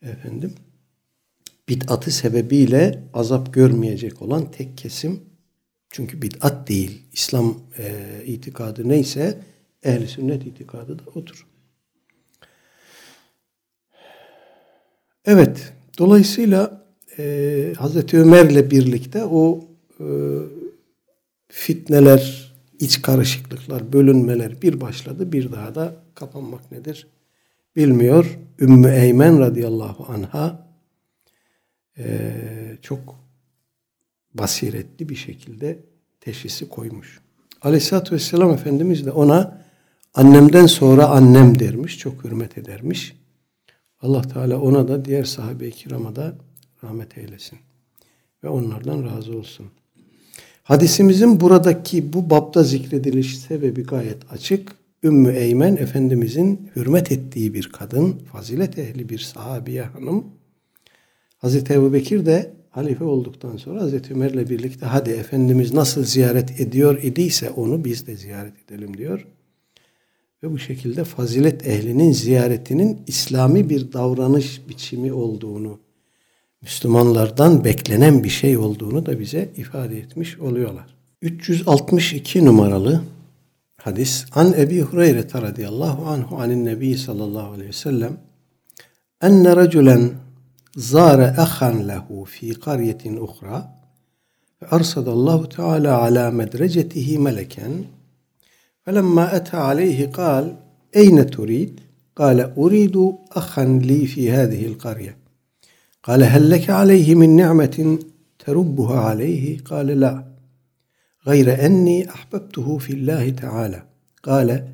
[0.02, 0.54] Efendim
[1.70, 5.22] bid'atı sebebiyle azap görmeyecek olan tek kesim
[5.90, 7.02] çünkü bid'at değil.
[7.14, 7.94] İslam e,
[8.26, 9.42] itikadı neyse
[9.84, 11.48] ehli sünnet itikadı da odur.
[15.26, 15.74] Evet.
[15.98, 16.86] Dolayısıyla
[17.18, 19.68] e, Hazreti Ömer'le birlikte o
[20.00, 20.08] e,
[21.48, 25.32] fitneler, iç karışıklıklar, bölünmeler bir başladı.
[25.32, 27.08] Bir daha da kapanmak nedir
[27.76, 28.40] bilmiyor.
[28.60, 30.68] Ümmü Eymen radıyallahu anha
[31.98, 32.32] e,
[32.82, 33.16] çok
[34.34, 35.80] basiretli bir şekilde
[36.20, 37.22] teşhisi koymuş.
[37.62, 39.62] Aleyhisselatü Vesselam Efendimiz de ona
[40.14, 42.00] annemden sonra annem dermiş.
[42.00, 43.16] Çok hürmet edermiş.
[44.02, 46.36] Allah Teala ona da diğer sahabe-i kirama da
[46.84, 47.60] rahmet eylesin.
[48.44, 49.66] Ve onlardan razı olsun.
[50.66, 54.72] Hadisimizin buradaki bu babda zikrediliş sebebi gayet açık.
[55.04, 60.26] Ümmü Eymen Efendimizin hürmet ettiği bir kadın, fazilet ehli bir sahabiye hanım.
[61.38, 67.04] Hazreti Ebu Bekir de halife olduktan sonra Hazreti Ömer'le birlikte hadi Efendimiz nasıl ziyaret ediyor
[67.04, 69.28] idiyse onu biz de ziyaret edelim diyor.
[70.44, 75.80] Ve bu şekilde fazilet ehlinin ziyaretinin İslami bir davranış biçimi olduğunu,
[76.65, 80.95] Müslümanlardan beklenen bir şey olduğunu da bize ifade etmiş oluyorlar.
[81.23, 83.03] 362 numaralı
[83.77, 88.17] hadis An Ebi Hureyre radıyallahu anhu anin Nebi sallallahu aleyhi ve sellem
[89.23, 90.11] enne raculen
[90.77, 93.81] zâre ahan lehu fi qaryetin uhra
[94.63, 97.73] ve arsadallahu teala ala medrecetihi meleken
[98.87, 100.45] فلما أتى عليه قال
[100.97, 101.81] أين تريد؟
[102.17, 102.97] قال أريد
[103.33, 105.17] أخا لي في هذه القرية
[106.05, 107.99] قال هل لك عليه من نعمة
[108.39, 110.25] تربها عليه؟ قال لا
[111.27, 113.83] غير أني أحببته في الله تعالى
[114.23, 114.69] قال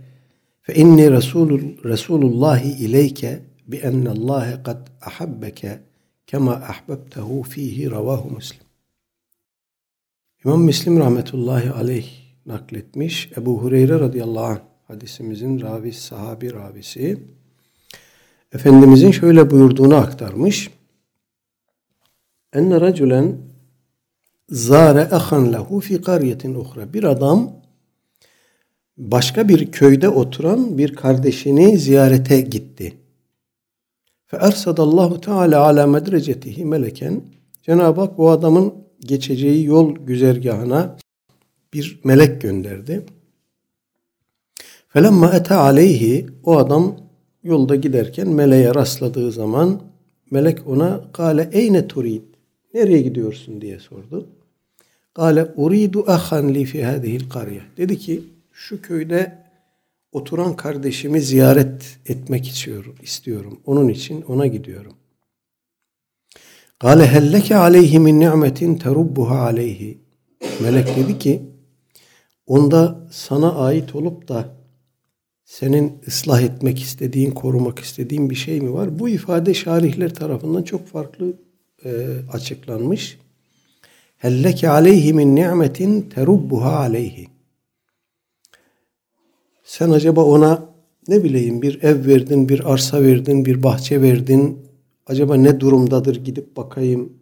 [0.62, 5.83] فإني رسول رسول الله إليك بأن الله قد أحبك
[6.27, 8.66] كما أحببته فيه رواه مسلم
[10.44, 12.07] İmam Müslim rahmetullahi aleyh
[12.46, 13.31] nakletmiş.
[13.37, 17.18] Ebu Hureyre radıyallahu anh hadisimizin ravi sahabi ravisi
[18.53, 20.70] Efendimizin şöyle buyurduğunu aktarmış.
[22.54, 23.38] Enne raculen
[24.50, 26.94] zare ahan lehu fi kariyetin uhra.
[26.94, 27.52] Bir adam
[28.98, 32.94] başka bir köyde oturan bir kardeşini ziyarete gitti.
[34.28, 37.22] Fe ersadallahu teala ala medrecetihi meleken.
[37.64, 40.98] Cenab-ı Hak o adamın geçeceği yol güzergahına
[41.74, 43.06] bir melek gönderdi.
[44.88, 46.96] Felemma ete aleyhi o adam
[47.44, 49.82] yolda giderken meleğe rastladığı zaman
[50.32, 52.31] melek ona kale eyne turid
[52.73, 54.29] nereye gidiyorsun diye sordu.
[55.13, 57.62] Kale uridu ahan li fi hadihil karye.
[57.77, 59.38] Dedi ki şu köyde
[60.12, 62.95] oturan kardeşimi ziyaret etmek istiyorum.
[63.01, 63.60] istiyorum.
[63.65, 64.93] Onun için ona gidiyorum.
[66.79, 69.97] Kale helleke aleyhi min ni'metin terubbuha aleyhi.
[70.62, 71.41] Melek dedi ki
[72.45, 74.55] onda sana ait olup da
[75.45, 78.99] senin ıslah etmek istediğin, korumak istediğin bir şey mi var?
[78.99, 81.34] Bu ifade şarihler tarafından çok farklı
[81.86, 81.91] e,
[82.34, 83.17] açıklanmış.
[84.17, 87.28] Helleke aleyhi min ni'metin terubbuha aleyhi.
[89.63, 90.65] Sen acaba ona
[91.08, 94.60] ne bileyim bir ev verdin, bir arsa verdin, bir bahçe verdin.
[95.08, 97.13] Acaba ne durumdadır gidip bakayım.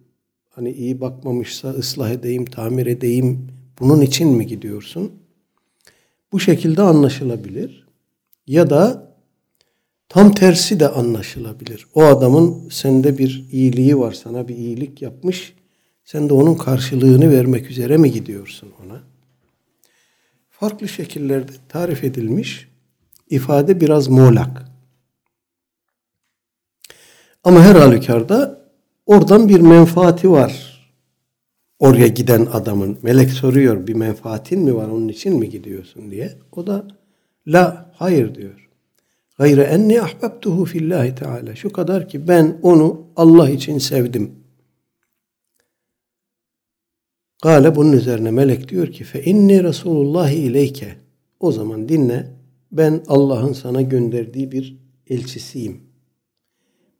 [0.48, 3.48] Hani iyi bakmamışsa ıslah edeyim, tamir edeyim.
[3.80, 5.12] Bunun için mi gidiyorsun?
[6.32, 7.86] Bu şekilde anlaşılabilir.
[8.46, 9.09] Ya da
[10.10, 11.86] tam tersi de anlaşılabilir.
[11.94, 15.54] O adamın sende bir iyiliği var, sana bir iyilik yapmış.
[16.04, 19.00] Sen de onun karşılığını vermek üzere mi gidiyorsun ona?
[20.50, 22.68] Farklı şekillerde tarif edilmiş.
[23.30, 24.64] ifade biraz muğlak.
[27.44, 28.60] Ama her halükarda
[29.06, 30.80] oradan bir menfaati var.
[31.78, 32.98] Oraya giden adamın.
[33.02, 36.38] Melek soruyor bir menfaatin mi var onun için mi gidiyorsun diye.
[36.52, 36.88] O da
[37.46, 38.69] la hayır diyor.
[39.40, 41.54] Gayre enni ahbabtuhu fillahi teala.
[41.56, 44.32] Şu kadar ki ben onu Allah için sevdim.
[47.42, 50.96] Gale bunun üzerine melek diyor ki fe inni Resulullah ileyke.
[51.40, 52.26] O zaman dinle
[52.72, 55.80] ben Allah'ın sana gönderdiği bir elçisiyim.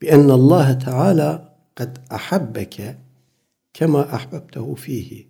[0.02, 2.96] Bi enne Allah Teala kad ahabbeke
[3.74, 5.26] kema ahbabtehu fihi.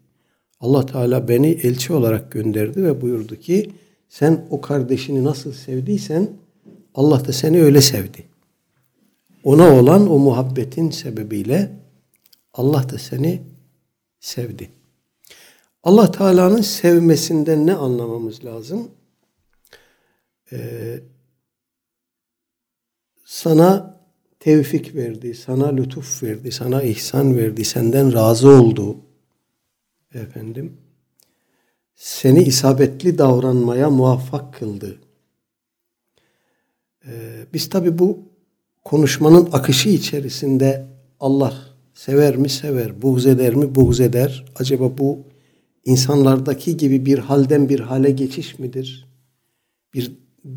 [0.60, 3.70] Allah Teala beni elçi olarak gönderdi ve buyurdu ki
[4.08, 6.28] sen o kardeşini nasıl sevdiysen
[6.94, 8.24] Allah da seni öyle sevdi.
[9.44, 11.80] Ona olan o muhabbetin sebebiyle
[12.54, 13.42] Allah da seni
[14.20, 14.70] sevdi.
[15.82, 18.90] Allah Teala'nın sevmesinden ne anlamamız lazım?
[20.52, 21.00] Ee,
[23.24, 24.00] sana
[24.40, 28.96] tevfik verdi, sana lütuf verdi, sana ihsan verdi, senden razı oldu.
[30.14, 30.76] Efendim,
[31.94, 34.98] seni isabetli davranmaya muvaffak kıldı.
[37.10, 38.18] Ee, biz tabi bu
[38.84, 40.86] konuşmanın akışı içerisinde
[41.20, 41.54] Allah
[41.94, 44.44] sever mi sever, buğz eder mi buğz eder.
[44.56, 45.18] Acaba bu
[45.84, 49.08] insanlardaki gibi bir halden bir hale geçiş midir?
[49.94, 50.12] Bir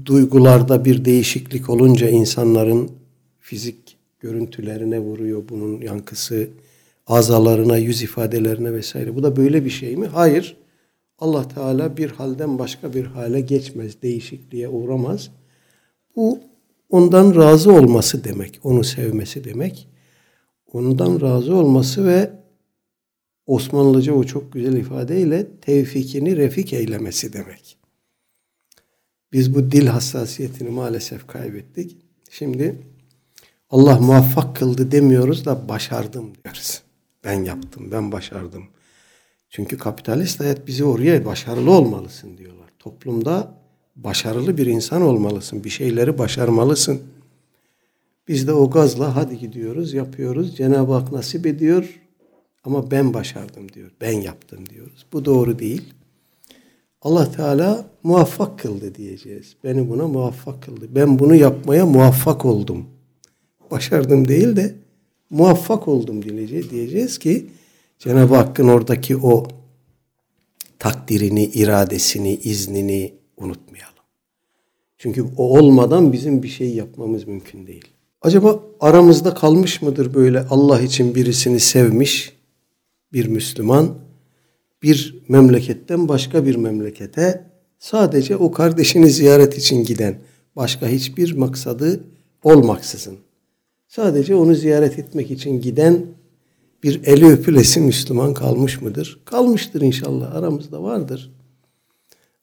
[0.05, 2.91] duygularda bir değişiklik olunca insanların
[3.39, 6.47] fizik görüntülerine vuruyor bunun yankısı,
[7.07, 9.15] azalarına, yüz ifadelerine vesaire.
[9.15, 10.07] Bu da böyle bir şey mi?
[10.07, 10.57] Hayır.
[11.19, 15.29] Allah Teala bir halden başka bir hale geçmez, değişikliğe uğramaz.
[16.15, 16.39] Bu
[16.89, 18.59] ondan razı olması demek.
[18.63, 19.89] Onu sevmesi demek.
[20.73, 22.31] Ondan razı olması ve
[23.45, 27.77] Osmanlıca o çok güzel ifadeyle tevfikini refik eylemesi demek.
[29.33, 31.97] Biz bu dil hassasiyetini maalesef kaybettik.
[32.29, 32.75] Şimdi
[33.69, 36.81] Allah muvaffak kıldı demiyoruz da başardım diyoruz.
[37.23, 38.63] Ben yaptım, ben başardım.
[39.49, 42.69] Çünkü kapitalist hayat bizi oraya başarılı olmalısın diyorlar.
[42.79, 43.62] Toplumda
[43.95, 45.63] başarılı bir insan olmalısın.
[45.63, 47.01] Bir şeyleri başarmalısın.
[48.27, 50.57] Biz de o gazla hadi gidiyoruz, yapıyoruz.
[50.57, 51.99] Cenab-ı Hak nasip ediyor
[52.63, 53.91] ama ben başardım diyor.
[54.01, 55.05] Ben yaptım diyoruz.
[55.13, 55.93] Bu doğru değil.
[57.01, 59.55] Allah Teala muvaffak kıldı diyeceğiz.
[59.63, 60.87] Beni buna muvaffak kıldı.
[60.89, 62.85] Ben bunu yapmaya muvaffak oldum.
[63.71, 64.75] Başardım değil de
[65.29, 66.21] muvaffak oldum
[66.69, 67.45] diyeceğiz, ki
[67.99, 69.47] Cenab-ı Hakk'ın oradaki o
[70.79, 73.93] takdirini, iradesini, iznini unutmayalım.
[74.97, 77.87] Çünkü o olmadan bizim bir şey yapmamız mümkün değil.
[78.21, 82.33] Acaba aramızda kalmış mıdır böyle Allah için birisini sevmiş
[83.13, 83.95] bir Müslüman
[84.83, 87.45] bir memleketten başka bir memlekete
[87.79, 90.15] sadece o kardeşini ziyaret için giden
[90.55, 92.03] başka hiçbir maksadı
[92.43, 93.17] olmaksızın
[93.87, 96.05] sadece onu ziyaret etmek için giden
[96.83, 99.19] bir eli öpülesi Müslüman kalmış mıdır?
[99.25, 101.31] Kalmıştır inşallah aramızda vardır.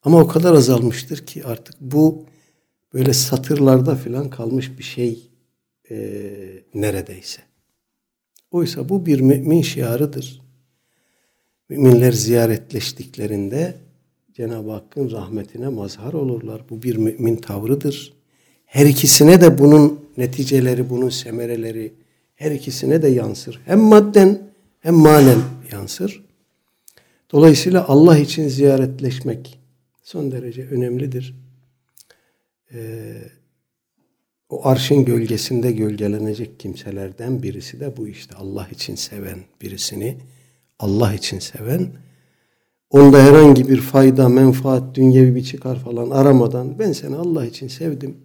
[0.03, 2.25] Ama o kadar azalmıştır ki artık bu
[2.95, 5.31] böyle satırlarda falan kalmış bir şey
[5.91, 5.97] e,
[6.75, 7.43] neredeyse.
[8.51, 10.43] Oysa bu bir mümin şiarıdır.
[11.69, 13.75] Müminler ziyaretleştiklerinde
[14.33, 16.63] Cenab-ı Hakk'ın rahmetine mazhar olurlar.
[16.71, 18.13] Bu bir mümin tavrıdır.
[18.67, 21.93] Her ikisine de bunun neticeleri, bunun semereleri
[22.35, 23.61] her ikisine de yansır.
[23.65, 25.39] Hem madden hem manen
[25.73, 26.25] yansır.
[27.33, 29.60] Dolayısıyla Allah için ziyaretleşmek
[30.11, 31.35] son derece önemlidir.
[32.73, 33.15] Ee,
[34.49, 40.17] o arşın gölgesinde gölgelenecek kimselerden birisi de bu işte Allah için seven birisini
[40.79, 41.93] Allah için seven
[42.91, 48.17] onda herhangi bir fayda, menfaat, dünyevi bir çıkar falan aramadan ben seni Allah için sevdim.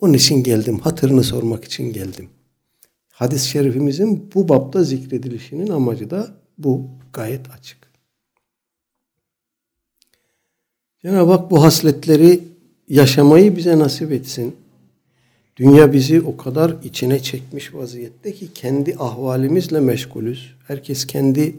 [0.00, 0.78] Onun için geldim.
[0.78, 2.28] Hatırını sormak için geldim.
[3.10, 6.86] Hadis-i şerifimizin bu bapta zikredilişinin amacı da bu.
[7.12, 7.89] Gayet açık.
[11.02, 12.40] Cenab-ı Hak bu hasletleri
[12.88, 14.56] yaşamayı bize nasip etsin.
[15.56, 20.54] Dünya bizi o kadar içine çekmiş vaziyette ki kendi ahvalimizle meşgulüz.
[20.66, 21.56] Herkes kendi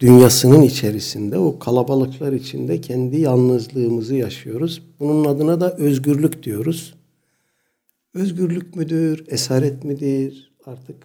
[0.00, 4.82] dünyasının içerisinde, o kalabalıklar içinde kendi yalnızlığımızı yaşıyoruz.
[5.00, 6.94] Bunun adına da özgürlük diyoruz.
[8.14, 10.96] Özgürlük müdür, esaret midir artık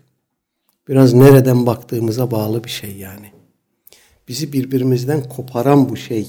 [0.88, 3.32] biraz nereden baktığımıza bağlı bir şey yani.
[4.28, 6.28] Bizi birbirimizden koparan bu şey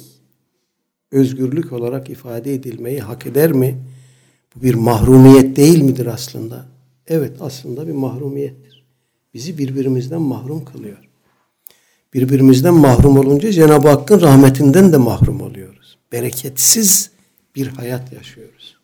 [1.10, 3.78] özgürlük olarak ifade edilmeyi hak eder mi?
[4.54, 6.66] Bu bir mahrumiyet değil midir aslında?
[7.06, 8.84] Evet aslında bir mahrumiyettir.
[9.34, 10.98] Bizi birbirimizden mahrum kılıyor.
[12.14, 15.98] Birbirimizden mahrum olunca Cenab-ı Hakk'ın rahmetinden de mahrum oluyoruz.
[16.12, 17.10] Bereketsiz
[17.54, 18.76] bir hayat yaşıyoruz.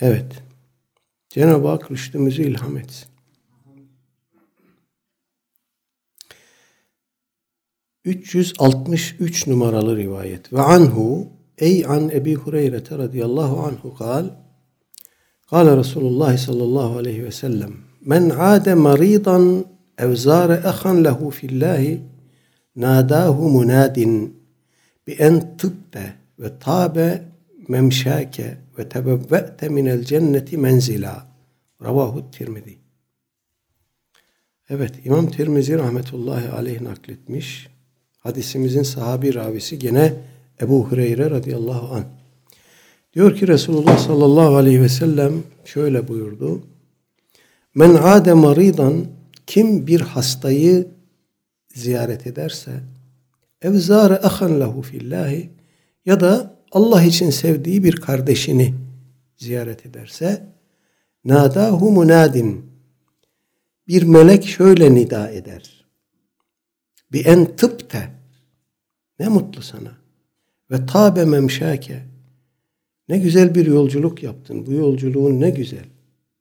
[0.00, 0.32] Evet.
[1.28, 3.08] Cenab-ı Hak rüştümüzü ilham etsin.
[8.04, 10.52] 363 numaralı rivayet.
[10.52, 11.26] Ve anhu
[11.58, 14.30] ey an Ebi Hureyre radıyallahu anhu kal
[15.50, 19.64] Kale Resulullah sallallahu aleyhi ve sellem Men ade maridan
[19.98, 22.00] ev zare ahan lehu fillahi
[22.76, 24.36] nadahu munadin
[25.06, 27.22] bi en tıbte ve tabe
[27.68, 31.26] memşake ve tebevve'te minel cenneti menzila.
[31.82, 32.78] Ravahu Tirmizi.
[34.68, 37.73] Evet İmam Tirmizi rahmetullahi aleyh nakletmiş.
[38.24, 40.14] Hadisimizin sahabi ravisi gene
[40.60, 42.04] Ebu Hureyre radıyallahu anh.
[43.14, 45.32] Diyor ki Resulullah sallallahu aleyhi ve sellem
[45.64, 46.62] şöyle buyurdu.
[47.74, 49.06] Men ade maridan
[49.46, 50.88] kim bir hastayı
[51.74, 52.70] ziyaret ederse
[53.62, 55.50] ev zâre ahan lehu fillahi
[56.06, 58.74] ya da Allah için sevdiği bir kardeşini
[59.36, 60.46] ziyaret ederse
[61.24, 62.64] nadahu munadin
[63.88, 65.86] bir melek şöyle nida eder.
[67.12, 68.13] Bi en tıpte
[69.18, 69.92] ne mutlu sana
[70.70, 72.02] ve tabe memşake
[73.08, 74.66] ne güzel bir yolculuk yaptın.
[74.66, 75.84] Bu yolculuğun ne güzel.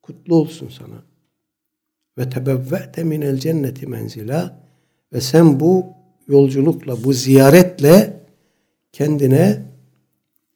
[0.01, 1.03] Kutlu olsun sana.
[2.17, 4.59] Ve tebevve'te minel cenneti menzila
[5.13, 5.86] ve sen bu
[6.28, 8.19] yolculukla, bu ziyaretle
[8.91, 9.61] kendine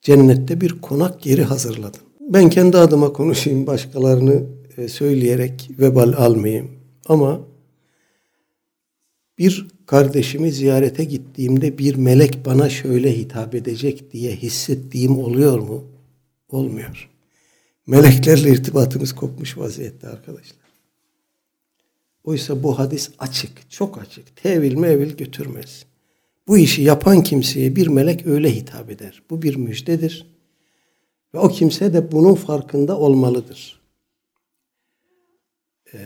[0.00, 2.02] cennette bir konak yeri hazırladın.
[2.20, 4.42] Ben kendi adıma konuşayım, başkalarını
[4.76, 6.70] e, söyleyerek vebal almayayım.
[7.08, 7.40] Ama
[9.38, 15.84] bir kardeşimi ziyarete gittiğimde bir melek bana şöyle hitap edecek diye hissettiğim oluyor mu?
[16.48, 17.10] Olmuyor.
[17.86, 20.68] Meleklerle irtibatımız kopmuş vaziyette arkadaşlar.
[22.24, 24.36] Oysa bu hadis açık, çok açık.
[24.36, 25.84] Tevil mevil götürmez.
[26.48, 29.22] Bu işi yapan kimseye bir melek öyle hitap eder.
[29.30, 30.26] Bu bir müjdedir.
[31.34, 33.80] Ve o kimse de bunun farkında olmalıdır.
[35.94, 35.98] Ee,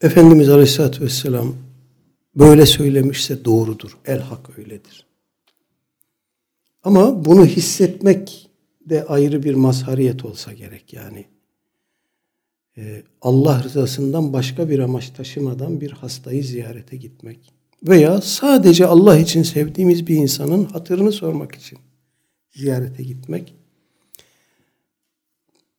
[0.00, 1.65] Efendimiz Aleyhisselatü Vesselam
[2.36, 3.98] böyle söylemişse doğrudur.
[4.04, 5.06] El hak öyledir.
[6.82, 8.50] Ama bunu hissetmek
[8.86, 11.24] de ayrı bir mazhariyet olsa gerek yani.
[12.78, 19.42] Ee, Allah rızasından başka bir amaç taşımadan bir hastayı ziyarete gitmek veya sadece Allah için
[19.42, 21.78] sevdiğimiz bir insanın hatırını sormak için
[22.50, 23.54] ziyarete gitmek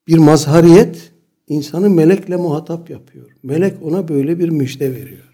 [0.07, 1.11] bir mazhariyet
[1.47, 3.31] insanı melekle muhatap yapıyor.
[3.43, 5.26] Melek ona böyle bir müjde veriyor.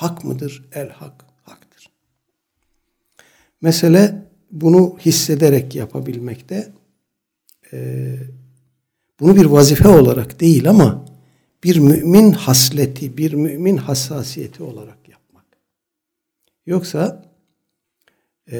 [0.00, 0.68] Hak mıdır?
[0.72, 1.24] El hak.
[1.42, 1.90] Haktır.
[3.60, 6.72] Mesele bunu hissederek yapabilmekte
[7.72, 8.16] e,
[9.20, 11.04] bunu bir vazife olarak değil ama
[11.64, 15.44] bir mümin hasleti, bir mümin hassasiyeti olarak yapmak.
[16.66, 17.24] Yoksa
[18.52, 18.58] e,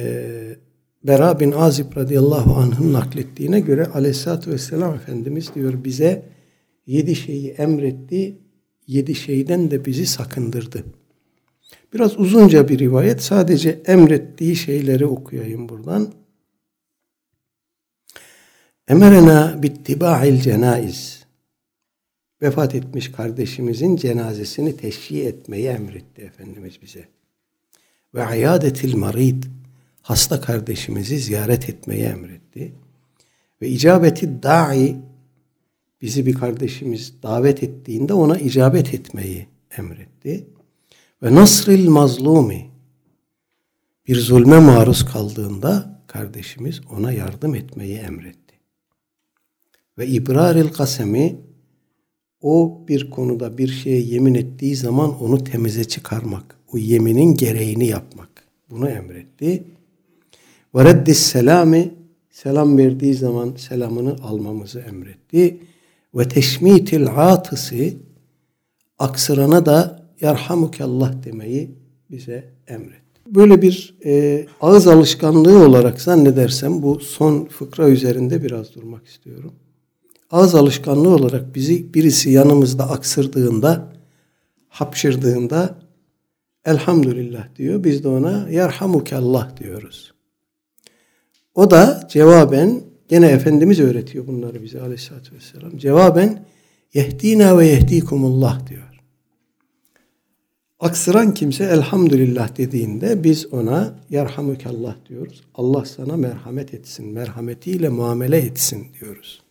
[1.04, 6.28] Bera bin Azib radıyallahu anh'ın naklettiğine göre aleyhissalatü vesselam Efendimiz diyor bize
[6.86, 8.38] yedi şeyi emretti,
[8.86, 10.84] yedi şeyden de bizi sakındırdı.
[11.94, 13.22] Biraz uzunca bir rivayet.
[13.22, 16.12] Sadece emrettiği şeyleri okuyayım buradan.
[18.88, 21.24] Emerena bittiba'il cenaiz.
[22.42, 27.08] Vefat etmiş kardeşimizin cenazesini teşhi etmeyi emretti Efendimiz bize.
[28.14, 29.44] Ve ayadetil marid.
[30.02, 32.72] Hasta kardeşimizi ziyaret etmeyi emretti.
[33.62, 34.96] Ve icabeti da'i
[36.02, 39.46] bizi bir kardeşimiz davet ettiğinde ona icabet etmeyi
[39.78, 40.46] emretti.
[41.22, 42.70] Ve nasril mazlumi
[44.08, 48.54] bir zulme maruz kaldığında kardeşimiz ona yardım etmeyi emretti.
[49.98, 51.40] Ve ibraril kasemi
[52.40, 58.44] o bir konuda bir şeye yemin ettiği zaman onu temize çıkarmak, o yeminin gereğini yapmak.
[58.70, 59.64] Bunu emretti.
[60.74, 61.94] Ve reddis selami
[62.30, 65.60] selam verdiği zaman selamını almamızı emretti.
[66.14, 67.94] Ve teşmitil atısı
[68.98, 71.70] aksırana da yarhamukallah demeyi
[72.10, 73.20] bize emretti.
[73.26, 79.52] Böyle bir e, ağız alışkanlığı olarak zannedersem bu son fıkra üzerinde biraz durmak istiyorum.
[80.30, 83.92] Ağız alışkanlığı olarak bizi birisi yanımızda aksırdığında,
[84.68, 85.78] hapşırdığında
[86.64, 87.84] elhamdülillah diyor.
[87.84, 90.12] Biz de ona yarhamukallah diyoruz.
[91.54, 95.78] O da cevaben gene Efendimiz öğretiyor bunları bize aleyhissalatü vesselam.
[95.78, 96.44] Cevaben
[96.94, 98.89] yehdina ve yehdikumullah diyor.
[100.80, 105.40] Aksıran kimse elhamdülillah dediğinde biz ona yarhamukallah diyoruz.
[105.54, 109.42] Allah sana merhamet etsin, merhametiyle muamele etsin diyoruz.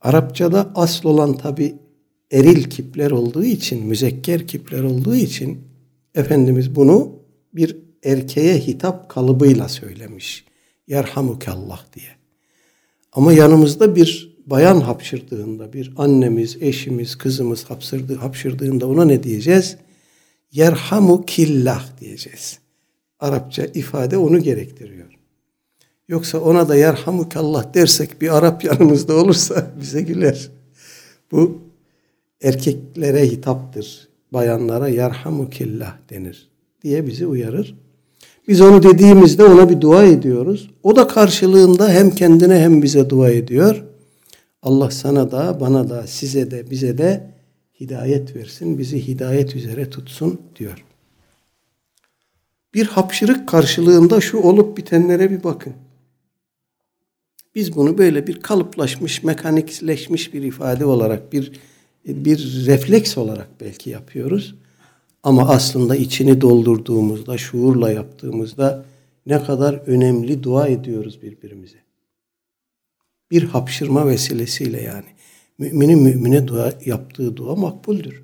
[0.00, 1.74] Arapçada asıl olan tabi
[2.30, 5.72] eril kipler olduğu için, müzekker kipler olduğu için
[6.14, 7.12] Efendimiz bunu
[7.54, 10.44] bir erkeğe hitap kalıbıyla söylemiş.
[10.86, 12.08] Yerhamukallah diye.
[13.12, 19.76] Ama yanımızda bir bayan hapşırdığında, bir annemiz, eşimiz, kızımız hapşırdı, hapşırdığında ona ne diyeceğiz?
[20.52, 22.58] Yerhamu killah diyeceğiz.
[23.20, 25.18] Arapça ifade onu gerektiriyor.
[26.08, 30.50] Yoksa ona da yerhamukallah dersek bir Arap yanımızda olursa bize güler.
[31.32, 31.58] Bu
[32.42, 34.08] erkeklere hitaptır.
[34.32, 36.48] Bayanlara yerhamukillah denir
[36.82, 37.74] diye bizi uyarır.
[38.48, 40.70] Biz onu dediğimizde ona bir dua ediyoruz.
[40.82, 43.84] O da karşılığında hem kendine hem bize dua ediyor.
[44.62, 47.30] Allah sana da bana da size de bize de
[47.80, 48.78] hidayet versin.
[48.78, 50.84] Bizi hidayet üzere tutsun diyor.
[52.74, 55.74] Bir hapşırık karşılığında şu olup bitenlere bir bakın.
[57.54, 61.52] Biz bunu böyle bir kalıplaşmış, mekanikleşmiş bir ifade olarak, bir
[62.06, 64.54] bir refleks olarak belki yapıyoruz.
[65.22, 68.84] Ama aslında içini doldurduğumuzda, şuurla yaptığımızda
[69.26, 71.78] ne kadar önemli dua ediyoruz birbirimize.
[73.32, 75.06] Bir hapşırma vesilesiyle yani.
[75.58, 78.22] Müminin mümine dua, yaptığı dua makbuldür.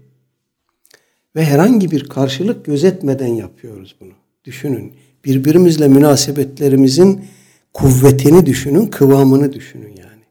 [1.36, 4.12] Ve herhangi bir karşılık gözetmeden yapıyoruz bunu.
[4.44, 4.92] Düşünün.
[5.24, 7.24] Birbirimizle münasebetlerimizin
[7.72, 10.22] kuvvetini düşünün, kıvamını düşünün yani.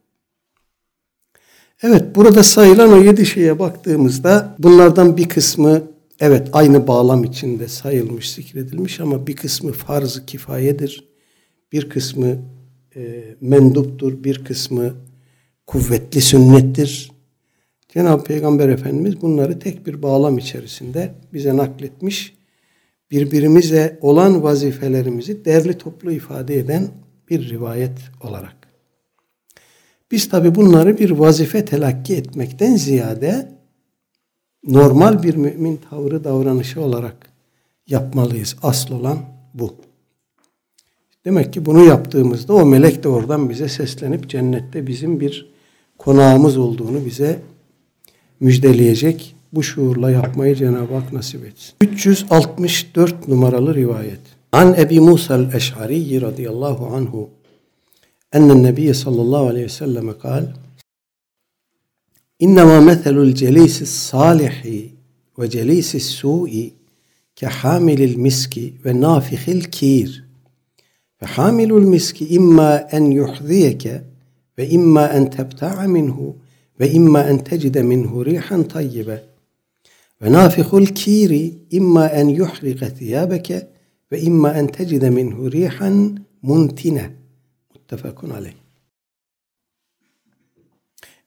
[1.84, 5.82] Evet, burada sayılan o yedi şeye baktığımızda bunlardan bir kısmı
[6.20, 11.08] evet aynı bağlam içinde sayılmış, zikredilmiş ama bir kısmı farz-ı kifayedir.
[11.72, 12.38] Bir kısmı
[12.98, 14.94] e, menduptur, bir kısmı
[15.68, 17.12] kuvvetli sünnettir.
[17.90, 22.38] Cenab-ı Peygamber Efendimiz bunları tek bir bağlam içerisinde bize nakletmiş.
[23.12, 26.88] Birbirimize olan vazifelerimizi derli toplu ifade eden
[27.30, 28.56] bir rivayet olarak.
[30.12, 33.52] Biz tabi bunları bir vazife telakki etmekten ziyade
[34.64, 37.30] normal bir mümin tavrı davranışı olarak
[37.88, 38.56] yapmalıyız.
[38.62, 39.18] Asıl olan
[39.54, 39.87] bu.
[41.28, 45.50] Demek ki bunu yaptığımızda o melek de oradan bize seslenip cennette bizim bir
[45.98, 47.40] konağımız olduğunu bize
[48.40, 49.36] müjdeleyecek.
[49.54, 51.74] Bu şuurla yapmayı Cenab-ı Hak nasip etsin.
[51.82, 54.20] 364 numaralı rivayet.
[54.52, 57.30] An Ebi Musa el-Eş'ari radıyallahu anhu
[58.34, 60.46] ennen nebiye sallallahu aleyhi ve selleme kal
[62.40, 64.92] İnnemâ methelul celîsi sâlihi
[65.40, 66.74] ve celîsi su'i
[67.36, 70.27] kehamilil miski ve nafihil kir.
[71.22, 74.02] Ve hamilul miski imma en yuhdiyeke
[74.58, 76.36] ve imma en tebta'a minhu
[76.80, 79.24] ve imma en tecide minhu rihan tayyibe.
[80.22, 83.68] Ve nafihul kiri imma en yuhrike thiyabeke
[84.12, 87.10] ve imma en tecide minhu rihan muntine.
[87.74, 88.54] Muttefakun aleyh.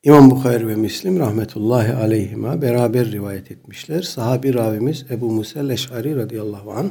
[0.03, 4.03] İmam Bukhari ve Müslim rahmetullahi aleyhima beraber rivayet etmişler.
[4.03, 6.91] Sahabi ravimiz Ebu Musa Leş'ari radıyallahu anh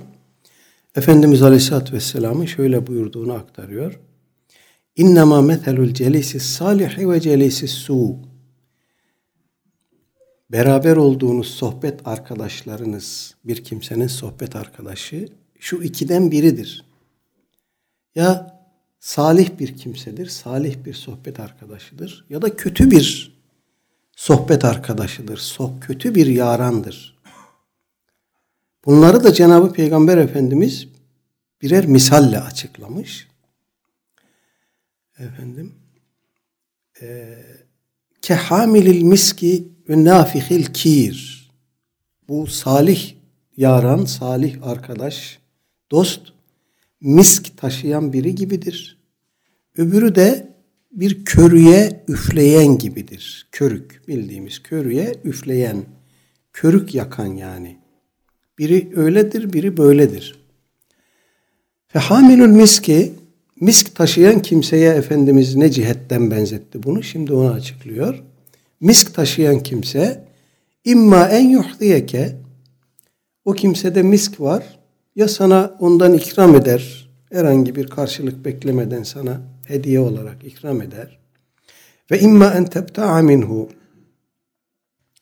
[0.95, 3.99] Efendimiz Aleyhisselatü Vesselam'ın şöyle buyurduğunu aktarıyor.
[4.95, 8.15] İnnemâ methelul celisi salihi ve celisi su.
[10.51, 15.27] Beraber olduğunuz sohbet arkadaşlarınız, bir kimsenin sohbet arkadaşı
[15.59, 16.85] şu ikiden biridir.
[18.15, 18.59] Ya
[18.99, 23.37] salih bir kimsedir, salih bir sohbet arkadaşıdır ya da kötü bir
[24.15, 27.18] sohbet arkadaşıdır, so kötü bir yarandır.
[28.85, 30.87] Bunları da Cenab-ı Peygamber Efendimiz
[31.61, 33.27] birer misalle açıklamış.
[35.19, 35.73] Efendim
[37.01, 37.37] e,
[38.21, 41.49] kehamilil miski ve nafihil kir
[42.29, 43.13] bu salih
[43.57, 45.39] yaran, salih arkadaş,
[45.91, 46.21] dost
[47.01, 48.97] misk taşıyan biri gibidir.
[49.77, 50.53] Öbürü de
[50.91, 53.47] bir körüye üfleyen gibidir.
[53.51, 55.85] Körük bildiğimiz körüye üfleyen,
[56.53, 57.78] körük yakan yani.
[58.59, 60.39] Biri öyledir, biri böyledir.
[61.95, 63.13] Ve hamilül miski,
[63.61, 67.03] misk taşıyan kimseye Efendimiz ne cihetten benzetti bunu?
[67.03, 68.23] Şimdi onu açıklıyor.
[68.79, 70.27] Misk taşıyan kimse
[70.85, 72.35] imma en yuhdiyeke
[73.45, 74.79] o kimsede misk var
[75.15, 81.19] ya sana ondan ikram eder herhangi bir karşılık beklemeden sana hediye olarak ikram eder
[82.11, 83.69] ve imma en tebta'a minhu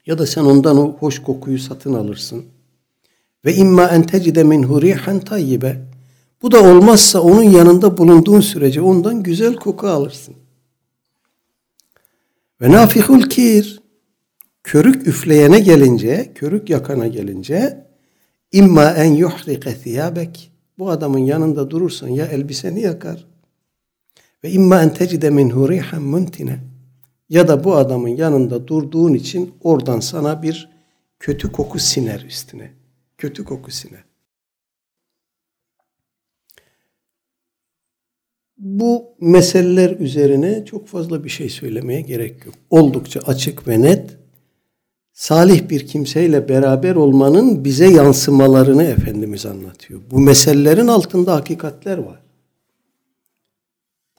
[0.06, 2.46] ya da sen ondan o hoş kokuyu satın alırsın
[3.48, 5.82] ve imma en tecide minhu rihan tayyibe.
[6.42, 10.36] Bu da olmazsa onun yanında bulunduğun sürece ondan güzel koku alırsın.
[12.62, 13.80] Ve nafihul kir.
[14.64, 17.86] Körük üfleyene gelince, körük yakana gelince
[18.52, 20.52] imma en yuhrike thiyabek.
[20.80, 23.28] Bu adamın yanında durursan ya elbiseni yakar
[24.44, 26.60] ve imma en tecide minhu rihan muntine.
[27.30, 30.70] Ya da bu adamın yanında durduğun için oradan sana bir
[31.20, 32.78] kötü koku siner üstüne
[33.18, 33.98] kötü kokusuna.
[38.58, 42.56] Bu meseleler üzerine çok fazla bir şey söylemeye gerek yok.
[42.70, 44.18] Oldukça açık ve net
[45.14, 50.02] salih bir kimseyle beraber olmanın bize yansımalarını Efendimiz anlatıyor.
[50.12, 52.24] Bu meselelerin altında hakikatler var.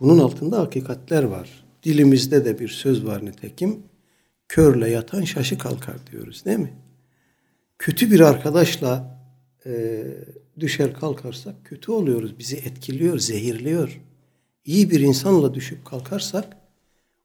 [0.00, 1.64] Bunun altında hakikatler var.
[1.82, 3.82] Dilimizde de bir söz var nitekim.
[4.48, 6.72] Körle yatan şaşı kalkar diyoruz değil mi?
[7.78, 9.20] Kötü bir arkadaşla
[9.66, 10.04] e,
[10.60, 12.38] düşer kalkarsak kötü oluyoruz.
[12.38, 14.00] Bizi etkiliyor, zehirliyor.
[14.64, 16.56] İyi bir insanla düşüp kalkarsak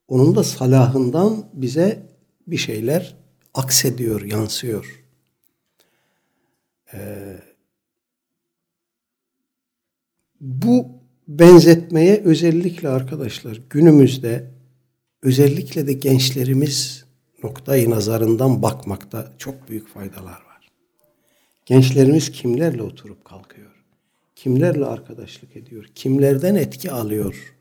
[0.07, 2.09] onun da salahından bize
[2.47, 3.15] bir şeyler
[3.53, 5.03] aksediyor, yansıyor.
[6.93, 7.37] Ee,
[10.41, 10.87] bu
[11.27, 14.51] benzetmeye özellikle arkadaşlar günümüzde
[15.23, 17.02] özellikle de gençlerimiz
[17.43, 20.71] noktayı nazarından bakmakta çok büyük faydalar var.
[21.65, 23.71] Gençlerimiz kimlerle oturup kalkıyor?
[24.35, 25.85] Kimlerle arkadaşlık ediyor?
[25.95, 27.55] Kimlerden etki alıyor?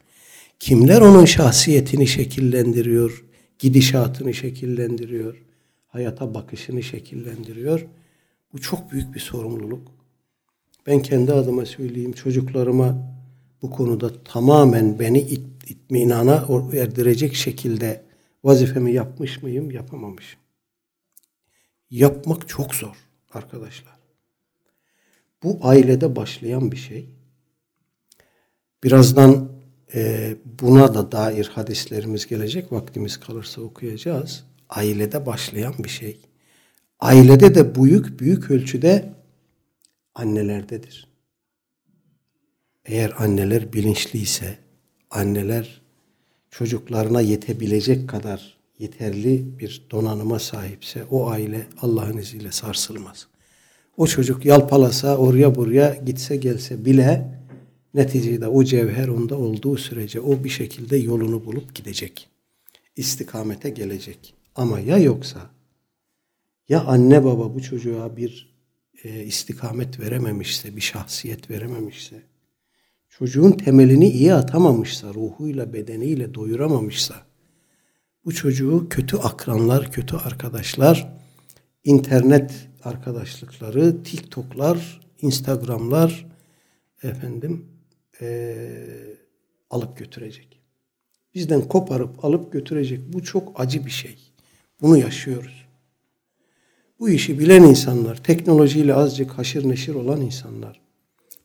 [0.60, 3.24] Kimler onun şahsiyetini şekillendiriyor?
[3.58, 5.42] Gidişatını şekillendiriyor?
[5.88, 7.86] Hayata bakışını şekillendiriyor?
[8.52, 9.88] Bu çok büyük bir sorumluluk.
[10.86, 13.14] Ben kendi adıma söyleyeyim çocuklarıma
[13.62, 18.02] bu konuda tamamen beni it, itminana erdirecek şekilde
[18.44, 19.70] Vazifemi yapmış mıyım?
[19.70, 20.40] Yapamamışım.
[21.90, 22.96] Yapmak çok zor
[23.32, 23.96] arkadaşlar.
[25.42, 27.08] Bu ailede başlayan bir şey.
[28.84, 29.48] Birazdan
[29.94, 32.72] e, buna da dair hadislerimiz gelecek.
[32.72, 34.44] Vaktimiz kalırsa okuyacağız.
[34.68, 36.20] Ailede başlayan bir şey.
[37.00, 39.12] Ailede de büyük büyük ölçüde
[40.14, 41.08] annelerdedir.
[42.84, 44.58] Eğer anneler bilinçliyse,
[45.10, 45.81] anneler
[46.52, 53.26] çocuklarına yetebilecek kadar yeterli bir donanıma sahipse o aile Allah'ın izniyle sarsılmaz.
[53.96, 57.40] O çocuk yalpalasa oraya buraya gitse gelse bile
[57.94, 62.28] neticede o cevher onda olduğu sürece o bir şekilde yolunu bulup gidecek.
[62.96, 64.34] İstikamete gelecek.
[64.54, 65.50] Ama ya yoksa
[66.68, 68.54] ya anne baba bu çocuğa bir
[69.04, 72.22] e, istikamet verememişse, bir şahsiyet verememişse,
[73.18, 77.14] çocuğun temelini iyi atamamışsa, ruhuyla, bedeniyle doyuramamışsa,
[78.24, 81.18] bu çocuğu kötü akranlar, kötü arkadaşlar,
[81.84, 86.26] internet arkadaşlıkları, TikTok'lar, Instagram'lar
[87.02, 87.66] efendim
[88.20, 88.56] e,
[89.70, 90.60] alıp götürecek.
[91.34, 93.12] Bizden koparıp alıp götürecek.
[93.12, 94.16] Bu çok acı bir şey.
[94.80, 95.66] Bunu yaşıyoruz.
[96.98, 100.81] Bu işi bilen insanlar, teknolojiyle azıcık haşır neşir olan insanlar,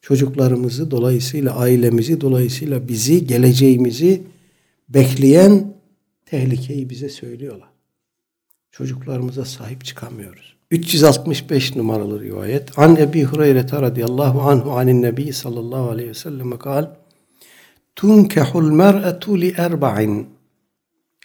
[0.08, 4.24] çocuklarımızı dolayısıyla ailemizi dolayısıyla bizi, geleceğimizi
[4.90, 5.74] bekleyen
[6.26, 7.70] tehlikeyi bize söylüyorlar.
[8.72, 10.56] Çocuklarımıza sahip çıkamıyoruz.
[10.72, 12.80] 365 numaralı rivayet.
[12.80, 16.86] An Ebi Hureyre radıyallahu anhu anin nebi sallallahu aleyhi ve sellem kal
[17.96, 20.28] tunkehul mer'etu li erba'in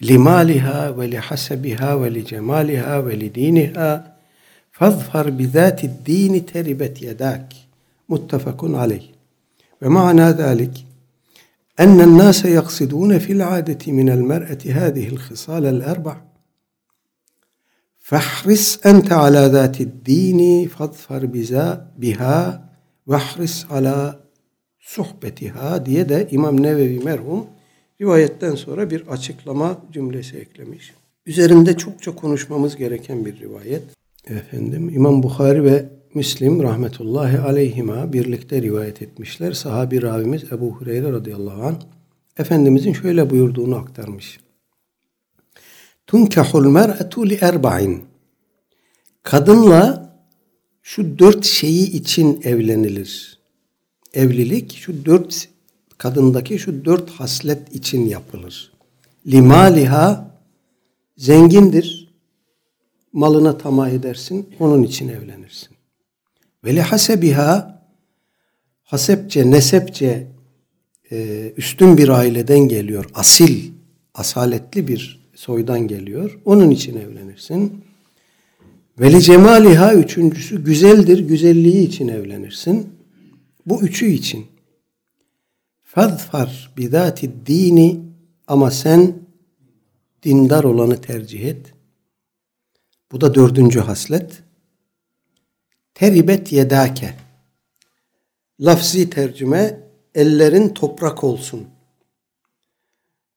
[0.02, 4.18] limaliha ve li hasebiha ve li cemaliha ve li diniha
[4.70, 7.61] fazfar bizati dini teribet yedak
[8.11, 9.13] muttefakun aleyh
[9.81, 10.87] ve ma'na zalik
[11.85, 16.15] أن الناس يقصدون في العادة من المرأة هذه الخصال الأربع
[17.99, 21.21] فاحرص أنت على ذات الدين فاظفر
[21.97, 22.69] biha
[23.07, 24.19] vahris ala
[24.79, 27.45] suhbetiha diye de İmam Nevevi merhum
[28.01, 30.93] rivayetten sonra bir açıklama cümlesi eklemiş.
[31.25, 33.83] Üzerinde çokça konuşmamız gereken bir rivayet.
[34.27, 39.52] Efendim İmam Bukhari ve Müslim rahmetullahi aleyhima birlikte rivayet etmişler.
[39.52, 41.76] Sahabi ravimiz Ebu Hureyre radıyallahu anh
[42.38, 44.40] Efendimizin şöyle buyurduğunu aktarmış.
[46.06, 48.02] Tunkahul mer'etu li erba'in.
[49.22, 50.12] Kadınla
[50.82, 53.38] şu dört şeyi için evlenilir.
[54.14, 55.48] Evlilik şu dört
[55.98, 58.72] kadındaki şu dört haslet için yapılır.
[59.26, 60.30] Limaliha
[61.16, 62.12] zengindir.
[63.12, 64.48] Malına tamah edersin.
[64.60, 65.71] Onun için evlenirsin.
[66.64, 67.82] Ve hasebiha
[68.82, 70.26] hasepçe, nesepçe
[71.10, 73.10] e, üstün bir aileden geliyor.
[73.14, 73.70] Asil,
[74.14, 76.38] asaletli bir soydan geliyor.
[76.44, 77.84] Onun için evlenirsin.
[79.00, 81.18] Veli cemaliha üçüncüsü güzeldir.
[81.18, 82.88] Güzelliği için evlenirsin.
[83.66, 84.46] Bu üçü için.
[85.82, 88.00] Fadfar bidati dini
[88.46, 89.14] ama sen
[90.22, 91.74] dindar olanı tercih et.
[93.12, 94.42] Bu da dördüncü haslet.
[95.94, 97.14] Teribet yedake.
[98.60, 99.80] Lafzi tercüme
[100.14, 101.66] ellerin toprak olsun.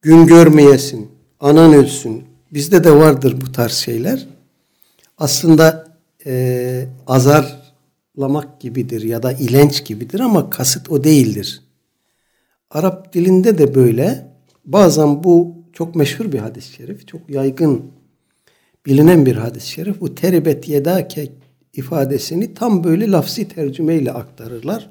[0.02, 2.24] Gün görmeyesin anan ölsün.
[2.54, 4.28] Bizde de vardır bu tarz şeyler.
[5.18, 11.62] Aslında e, azarlamak gibidir ya da ilenç gibidir ama kasıt o değildir.
[12.70, 14.36] Arap dilinde de böyle.
[14.66, 17.08] Bazen bu çok meşhur bir hadis-i şerif.
[17.08, 17.92] Çok yaygın
[18.86, 20.02] bilinen bir hadis-i şerif.
[20.02, 21.32] Bu teribet yedake
[21.76, 24.90] ifadesini tam böyle lafzi tercümeyle aktarırlar.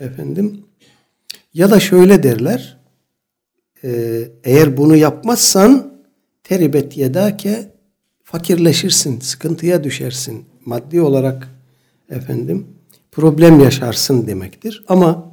[0.00, 0.64] Efendim
[1.54, 2.78] ya da şöyle derler
[3.84, 6.00] e, eğer bunu yapmazsan
[6.44, 7.72] teribet yedake
[8.24, 10.44] fakirleşirsin, sıkıntıya düşersin.
[10.64, 11.48] Maddi olarak
[12.10, 12.66] efendim
[13.12, 14.84] problem yaşarsın demektir.
[14.88, 15.30] Ama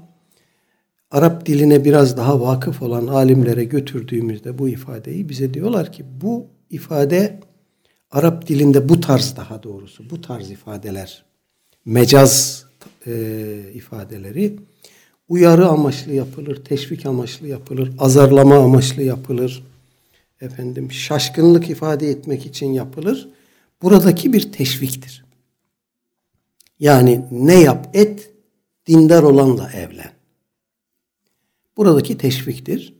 [1.12, 7.40] Arap diline biraz daha vakıf olan alimlere götürdüğümüzde bu ifadeyi bize diyorlar ki bu ifade
[8.12, 11.26] Arap dilinde bu tarz daha doğrusu bu tarz ifadeler
[11.86, 12.66] mecaz
[13.08, 14.60] e, ifadeleri
[15.30, 19.64] uyarı amaçlı yapılır, teşvik amaçlı yapılır, azarlama amaçlı yapılır.
[20.42, 23.30] Efendim şaşkınlık ifade etmek için yapılır.
[23.82, 25.26] Buradaki bir teşviktir.
[26.80, 28.32] Yani ne yap et,
[28.88, 30.12] dindar olanla evlen.
[31.78, 32.94] Buradaki teşviktir.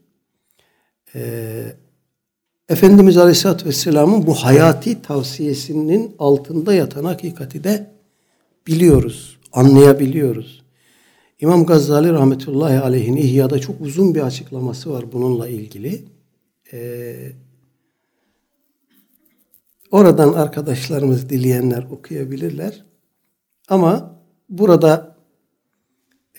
[1.16, 1.76] Ee,
[2.70, 7.92] Efendimiz Aleyhisselatü Vesselam'ın bu hayati tavsiyesinin altında yatan hakikati de
[8.68, 10.64] biliyoruz, anlayabiliyoruz.
[11.40, 16.04] İmam Gazali rahmetullahi aleyhin İhya'da çok uzun bir açıklaması var bununla ilgili.
[16.74, 17.32] Ee,
[19.92, 22.86] oradan arkadaşlarımız dileyenler okuyabilirler.
[23.70, 25.18] Ama burada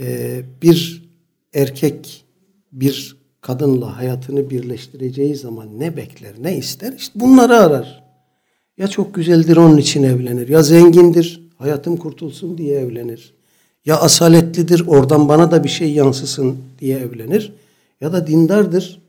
[0.00, 1.08] e, bir
[1.54, 2.24] erkek
[2.72, 6.93] bir kadınla hayatını birleştireceği zaman ne bekler, ne ister?
[6.93, 8.05] İşte bunları arar.
[8.78, 13.39] Ya çok güzeldir onun için evlenir, ya zengindir, hayatım kurtulsun diye evlenir
[13.89, 17.53] ya asaletlidir oradan bana da bir şey yansısın diye evlenir
[18.01, 19.01] ya da dindardır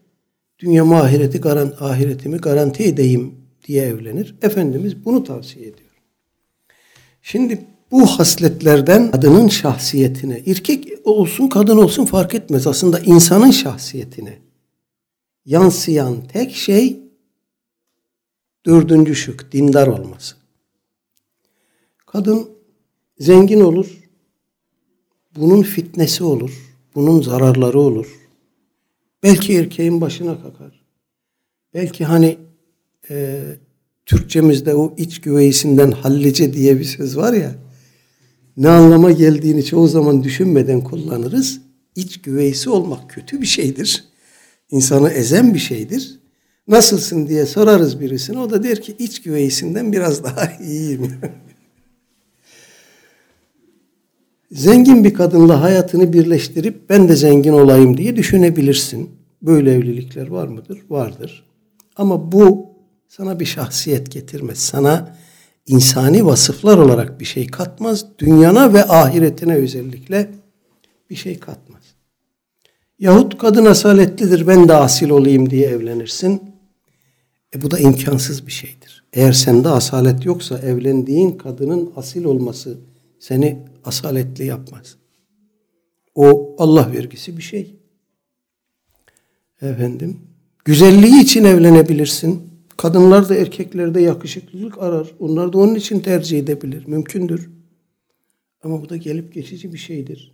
[0.59, 3.35] dünyamı ahireti garan, ahiretimi garanti edeyim
[3.67, 4.35] diye evlenir.
[4.41, 5.89] Efendimiz bunu tavsiye ediyor.
[7.21, 12.67] Şimdi bu hasletlerden kadının şahsiyetine, erkek olsun kadın olsun fark etmez.
[12.67, 14.39] Aslında insanın şahsiyetine
[15.45, 16.99] yansıyan tek şey
[18.65, 20.35] dördüncü şık, dindar olması.
[22.05, 22.49] Kadın
[23.19, 24.09] zengin olur,
[25.35, 28.19] bunun fitnesi olur, bunun zararları olur.
[29.23, 30.85] Belki erkeğin başına kakar.
[31.73, 32.37] Belki hani
[33.09, 33.43] e,
[34.05, 37.55] Türkçemizde o iç güveysinden hallice diye bir söz var ya,
[38.59, 41.61] ne anlama geldiğini çoğu zaman düşünmeden kullanırız.
[41.95, 44.03] İç güveysi olmak kötü bir şeydir.
[44.71, 46.19] İnsanı ezen bir şeydir.
[46.67, 48.39] Nasılsın diye sorarız birisine.
[48.39, 51.11] O da der ki iç güveysinden biraz daha iyiyim.
[54.51, 59.09] zengin bir kadınla hayatını birleştirip ben de zengin olayım diye düşünebilirsin.
[59.41, 60.79] Böyle evlilikler var mıdır?
[60.89, 61.45] Vardır.
[61.95, 62.69] Ama bu
[63.07, 64.57] sana bir şahsiyet getirmez.
[64.57, 65.15] Sana
[65.69, 68.05] insani vasıflar olarak bir şey katmaz.
[68.19, 70.31] Dünyana ve ahiretine özellikle
[71.09, 71.83] bir şey katmaz.
[72.99, 76.41] Yahut kadın asaletlidir ben de asil olayım diye evlenirsin.
[77.55, 79.03] E bu da imkansız bir şeydir.
[79.13, 82.77] Eğer sende asalet yoksa evlendiğin kadının asil olması
[83.19, 84.95] seni asaletli yapmaz.
[86.15, 87.75] O Allah vergisi bir şey.
[89.61, 90.19] Efendim,
[90.65, 92.48] güzelliği için evlenebilirsin.
[92.79, 95.11] Kadınlar da erkeklerde yakışıklılık arar.
[95.19, 96.87] Onlar da onun için tercih edebilir.
[96.87, 97.49] Mümkündür.
[98.63, 100.31] Ama bu da gelip geçici bir şeydir.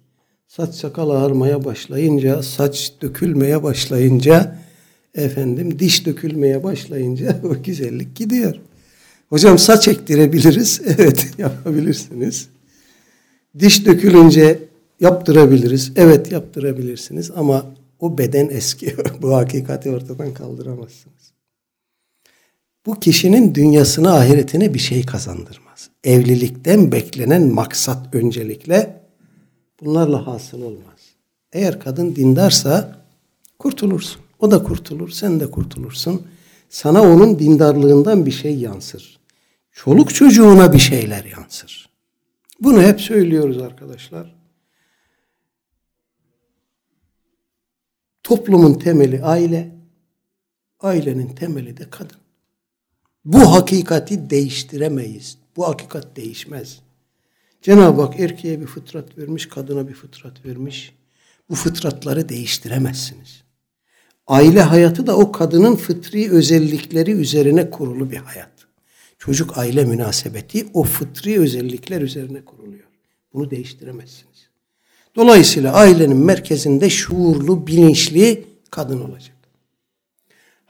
[0.48, 4.60] Saç sakal ağarmaya başlayınca, saç dökülmeye başlayınca,
[5.16, 8.56] efendim diş dökülmeye başlayınca o güzellik gidiyor.
[9.30, 10.82] Hocam saç ektirebiliriz.
[10.98, 12.48] Evet yapabilirsiniz.
[13.60, 14.60] Diş dökülünce
[15.00, 15.92] yaptırabiliriz.
[15.96, 17.66] Evet yaptırabilirsiniz ama
[18.00, 18.96] o beden eski.
[19.22, 21.15] bu hakikati ortadan kaldıramazsınız.
[22.86, 25.90] Bu kişinin dünyasına ahiretine bir şey kazandırmaz.
[26.04, 29.02] Evlilikten beklenen maksat öncelikle
[29.82, 31.00] bunlarla hasıl olmaz.
[31.54, 33.02] Eğer kadın dindarsa
[33.60, 34.22] kurtulursun.
[34.40, 36.28] O da kurtulur, sen de kurtulursun.
[36.70, 39.20] Sana onun dindarlığından bir şey yansır.
[39.72, 41.90] Çoluk çocuğuna bir şeyler yansır.
[42.60, 44.36] Bunu hep söylüyoruz arkadaşlar.
[48.24, 49.76] Toplumun temeli aile,
[50.80, 52.25] ailenin temeli de kadın.
[53.26, 55.38] Bu hakikati değiştiremeyiz.
[55.58, 56.80] Bu hakikat değişmez.
[57.62, 60.96] Cenab-ı Hak erkeğe bir fıtrat vermiş, kadına bir fıtrat vermiş.
[61.50, 63.44] Bu fıtratları değiştiremezsiniz.
[64.28, 68.52] Aile hayatı da o kadının fıtri özellikleri üzerine kurulu bir hayat.
[69.20, 72.86] Çocuk aile münasebeti o fıtri özellikler üzerine kuruluyor.
[73.34, 74.50] Bunu değiştiremezsiniz.
[75.16, 79.35] Dolayısıyla ailenin merkezinde şuurlu, bilinçli kadın olacak.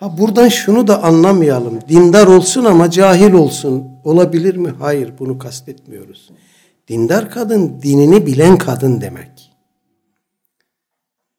[0.06, 1.80] Ha buradan şunu da anlamayalım.
[1.90, 3.84] Dindar olsun ama cahil olsun.
[4.04, 4.74] Olabilir mi?
[4.80, 6.30] Hayır, bunu kastetmiyoruz.
[6.88, 9.52] Dindar kadın dinini bilen kadın demek.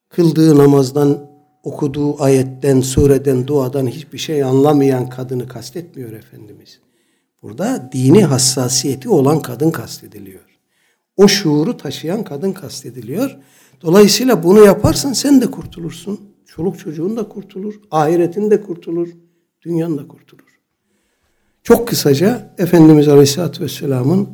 [0.08, 1.30] Kıldığı namazdan,
[1.62, 6.80] okuduğu ayetten, sureden, duadan hiçbir şey anlamayan kadını kastetmiyor Efendimiz.
[7.42, 10.58] Burada dini hassasiyeti olan kadın kastediliyor.
[11.16, 13.38] O şuuru taşıyan kadın kastediliyor.
[13.82, 16.35] Dolayısıyla bunu yaparsan sen de kurtulursun.
[16.56, 17.80] Çoluk çocuğun da kurtulur.
[17.90, 19.08] Ahiretin de kurtulur.
[19.62, 20.58] Dünyan da kurtulur.
[21.62, 24.28] Çok kısaca Efendimiz Aleyhisselatü Vesselam'ın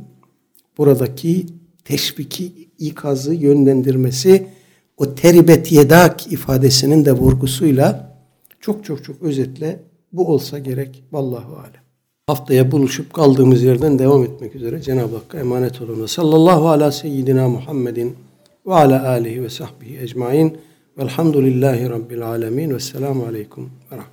[0.78, 1.46] buradaki
[1.84, 4.46] teşviki, ikazı, yönlendirmesi
[4.96, 8.16] o teribet yedak ifadesinin de vurgusuyla
[8.60, 11.04] çok çok çok özetle bu olsa gerek.
[11.12, 11.82] Vallahu alem.
[12.26, 16.06] Haftaya buluşup kaldığımız yerden devam etmek üzere Cenab-ı Hakk'a emanet olun.
[16.06, 18.16] Sallallahu ala seyyidina Muhammedin
[18.66, 20.58] ve ala alihi ve sahbihi ecmain.
[20.98, 22.74] Velhamdülillahi Rabbil alemin.
[22.74, 24.11] Vesselamu aleyküm ve rahmetullah.